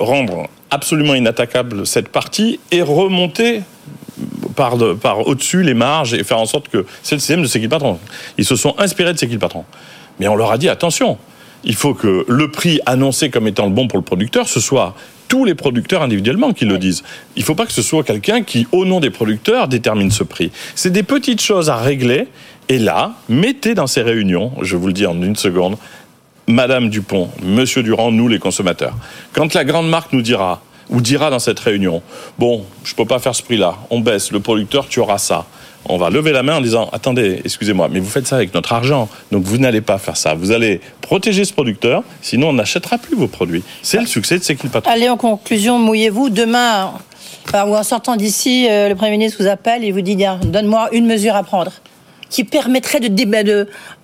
rendre 0.00 0.48
absolument 0.70 1.14
inattaquable 1.14 1.86
cette 1.86 2.08
partie 2.08 2.60
et 2.70 2.82
remonter 2.82 3.62
par, 4.56 4.76
de- 4.76 4.94
par 4.94 5.26
au-dessus 5.28 5.62
les 5.62 5.74
marges 5.74 6.14
et 6.14 6.24
faire 6.24 6.38
en 6.40 6.46
sorte 6.46 6.68
que 6.68 6.84
c'est 7.02 7.14
le 7.14 7.20
système 7.20 7.42
de 7.42 7.46
C'est 7.46 7.58
qui 7.60 7.64
le 7.66 7.70
patron. 7.70 7.98
Ils 8.38 8.44
se 8.44 8.56
sont 8.56 8.74
inspirés 8.78 9.12
de 9.12 9.18
C'est 9.18 9.26
qui 9.28 9.34
le 9.34 9.38
patron. 9.38 9.64
Mais 10.18 10.26
on 10.28 10.34
leur 10.34 10.50
a 10.50 10.58
dit 10.58 10.68
attention, 10.68 11.18
il 11.64 11.74
faut 11.74 11.94
que 11.94 12.24
le 12.26 12.50
prix 12.50 12.80
annoncé 12.86 13.30
comme 13.30 13.46
étant 13.46 13.66
le 13.66 13.72
bon 13.72 13.86
pour 13.86 13.98
le 13.98 14.04
producteur, 14.04 14.48
ce 14.48 14.60
soit 14.60 14.94
tous 15.28 15.44
les 15.44 15.54
producteurs 15.54 16.02
individuellement 16.02 16.52
qui 16.52 16.64
le 16.64 16.78
disent. 16.78 17.02
Il 17.36 17.40
ne 17.40 17.44
faut 17.44 17.54
pas 17.56 17.66
que 17.66 17.72
ce 17.72 17.82
soit 17.82 18.04
quelqu'un 18.04 18.42
qui, 18.42 18.66
au 18.72 18.84
nom 18.84 19.00
des 19.00 19.10
producteurs, 19.10 19.66
détermine 19.68 20.10
ce 20.12 20.22
prix. 20.22 20.52
C'est 20.76 20.90
des 20.90 21.02
petites 21.02 21.42
choses 21.42 21.68
à 21.68 21.76
régler. 21.76 22.28
Et 22.68 22.78
là, 22.78 23.12
mettez 23.28 23.74
dans 23.74 23.86
ces 23.88 24.02
réunions, 24.02 24.52
je 24.62 24.76
vous 24.76 24.86
le 24.88 24.92
dis 24.92 25.06
en 25.06 25.20
une 25.22 25.36
seconde, 25.36 25.76
Madame 26.48 26.88
Dupont, 26.90 27.28
Monsieur 27.42 27.82
Durand, 27.82 28.12
nous 28.12 28.28
les 28.28 28.38
consommateurs. 28.38 28.94
Quand 29.32 29.52
la 29.54 29.64
grande 29.64 29.88
marque 29.88 30.12
nous 30.12 30.22
dira, 30.22 30.62
ou 30.90 31.00
dira 31.00 31.30
dans 31.30 31.38
cette 31.38 31.58
réunion, 31.60 32.02
bon, 32.38 32.64
je 32.84 32.94
peux 32.94 33.04
pas 33.06 33.18
faire 33.18 33.34
ce 33.34 33.42
prix-là, 33.42 33.74
on 33.90 34.00
baisse, 34.00 34.30
le 34.32 34.40
producteur, 34.40 34.86
tu 34.88 35.00
auras 35.00 35.18
ça. 35.18 35.46
On 35.88 35.98
va 35.98 36.10
lever 36.10 36.32
la 36.32 36.42
main 36.42 36.56
en 36.56 36.60
disant, 36.60 36.88
attendez, 36.92 37.40
excusez-moi, 37.44 37.88
mais 37.92 38.00
vous 38.00 38.08
faites 38.10 38.26
ça 38.26 38.34
avec 38.36 38.52
notre 38.54 38.72
argent, 38.72 39.08
donc 39.30 39.44
vous 39.44 39.56
n'allez 39.58 39.80
pas 39.80 39.98
faire 39.98 40.16
ça. 40.16 40.34
Vous 40.34 40.50
allez 40.50 40.80
protéger 41.00 41.44
ce 41.44 41.52
producteur, 41.52 42.02
sinon 42.22 42.48
on 42.48 42.54
n'achètera 42.54 42.98
plus 42.98 43.14
vos 43.14 43.28
produits. 43.28 43.62
C'est 43.82 44.00
le 44.00 44.06
succès 44.06 44.38
de 44.38 44.44
le 44.64 44.68
patron 44.68 44.90
Allez, 44.90 45.08
en 45.08 45.16
conclusion, 45.16 45.78
mouillez-vous. 45.78 46.28
Demain, 46.30 46.92
enfin, 47.46 47.66
ou 47.68 47.76
en 47.76 47.84
sortant 47.84 48.16
d'ici, 48.16 48.66
euh, 48.68 48.88
le 48.88 48.96
Premier 48.96 49.12
ministre 49.12 49.40
vous 49.40 49.48
appelle 49.48 49.84
et 49.84 49.92
vous 49.92 50.00
dit 50.00 50.16
donne-moi 50.42 50.88
une 50.90 51.06
mesure 51.06 51.36
à 51.36 51.44
prendre 51.44 51.70
qui 52.30 52.42
permettrait 52.42 52.98
de, 52.98 53.06
dé- 53.06 53.24
de, 53.24 53.52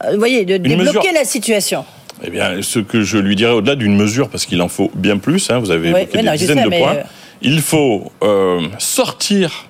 euh, 0.05 0.13
vous 0.13 0.19
voyez, 0.19 0.45
de 0.45 0.59
débloquer 0.59 0.85
mesure. 0.99 1.03
la 1.15 1.25
situation. 1.25 1.85
Eh 2.25 2.31
bien, 2.31 2.63
ce 2.63 2.79
que 2.79 3.03
je 3.03 3.19
lui 3.19 3.35
dirais 3.37 3.53
au-delà 3.53 3.75
d'une 3.75 3.97
mesure, 3.97 4.29
parce 4.29 4.47
qu'il 4.47 4.63
en 4.63 4.69
faut 4.69 4.91
bien 4.95 5.19
plus, 5.19 5.51
hein, 5.51 5.59
vous 5.59 5.71
avez 5.71 5.93
Oui, 5.93 6.07
des 6.07 6.23
non, 6.23 6.33
dizaines 6.33 6.59
sais, 6.59 6.65
de 6.65 6.69
points, 6.69 6.95
euh, 6.97 7.03
il 7.41 7.61
faut 7.61 8.13
euh, 8.23 8.61
sortir 8.79 9.67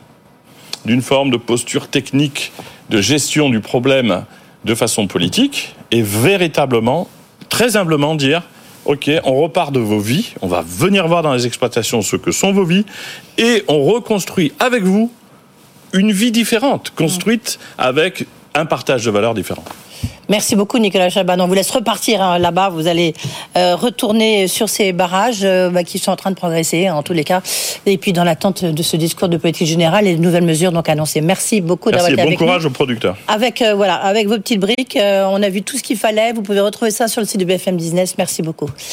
d'une 0.84 1.02
forme 1.02 1.30
de 1.30 1.36
posture 1.36 1.88
technique 1.88 2.52
de 2.90 3.00
gestion 3.00 3.48
du 3.48 3.60
problème 3.60 4.24
de 4.64 4.74
façon 4.74 5.06
politique 5.06 5.74
et 5.90 6.02
véritablement, 6.02 7.08
très 7.48 7.76
humblement 7.76 8.14
dire 8.14 8.42
OK, 8.84 9.08
on 9.24 9.40
repart 9.40 9.72
de 9.72 9.78
vos 9.78 10.00
vies, 10.00 10.34
on 10.42 10.48
va 10.48 10.62
venir 10.66 11.06
voir 11.06 11.22
dans 11.22 11.32
les 11.32 11.46
exploitations 11.46 12.02
ce 12.02 12.16
que 12.16 12.32
sont 12.32 12.52
vos 12.52 12.64
vies 12.64 12.84
et 13.38 13.62
on 13.68 13.84
reconstruit 13.84 14.52
avec 14.58 14.82
vous 14.82 15.10
une 15.92 16.10
vie 16.10 16.32
différente, 16.32 16.92
construite 16.96 17.58
avec 17.78 18.26
un 18.54 18.66
partage 18.66 19.04
de 19.04 19.10
valeurs 19.10 19.34
différent. 19.34 19.64
Merci 20.28 20.56
beaucoup 20.56 20.78
Nicolas 20.78 21.10
Chaban. 21.10 21.38
On 21.40 21.46
vous 21.46 21.54
laisse 21.54 21.70
repartir 21.70 22.22
hein, 22.22 22.38
là-bas. 22.38 22.68
Vous 22.68 22.86
allez 22.86 23.14
euh, 23.56 23.74
retourner 23.74 24.48
sur 24.48 24.68
ces 24.68 24.92
barrages 24.92 25.40
euh, 25.42 25.70
bah, 25.70 25.84
qui 25.84 25.98
sont 25.98 26.12
en 26.12 26.16
train 26.16 26.30
de 26.30 26.36
progresser 26.36 26.90
en 26.90 27.02
tous 27.02 27.12
les 27.12 27.24
cas. 27.24 27.42
Et 27.86 27.98
puis 27.98 28.12
dans 28.12 28.24
l'attente 28.24 28.64
de 28.64 28.82
ce 28.82 28.96
discours 28.96 29.28
de 29.28 29.36
politique 29.36 29.66
générale 29.66 30.06
et 30.06 30.14
de 30.14 30.20
nouvelles 30.20 30.44
mesures 30.44 30.72
donc 30.72 30.88
annoncées. 30.88 31.20
Merci 31.20 31.60
beaucoup 31.60 31.90
d'avoir 31.90 32.08
été 32.10 32.16
bon 32.16 32.28
avec 32.28 32.38
courage 32.38 32.62
nous. 32.62 32.68
aux 32.68 32.72
producteurs. 32.72 33.16
Avec 33.28 33.62
euh, 33.62 33.74
voilà, 33.74 33.96
avec 33.96 34.28
vos 34.28 34.36
petites 34.36 34.60
briques, 34.60 34.98
on 34.98 35.42
a 35.42 35.48
vu 35.48 35.62
tout 35.62 35.76
ce 35.76 35.82
qu'il 35.82 35.96
fallait. 35.96 36.32
Vous 36.32 36.42
pouvez 36.42 36.60
retrouver 36.60 36.90
ça 36.90 37.08
sur 37.08 37.20
le 37.20 37.26
site 37.26 37.40
de 37.40 37.44
BFM 37.44 37.76
Business. 37.76 38.14
Merci 38.16 38.42
beaucoup. 38.42 38.70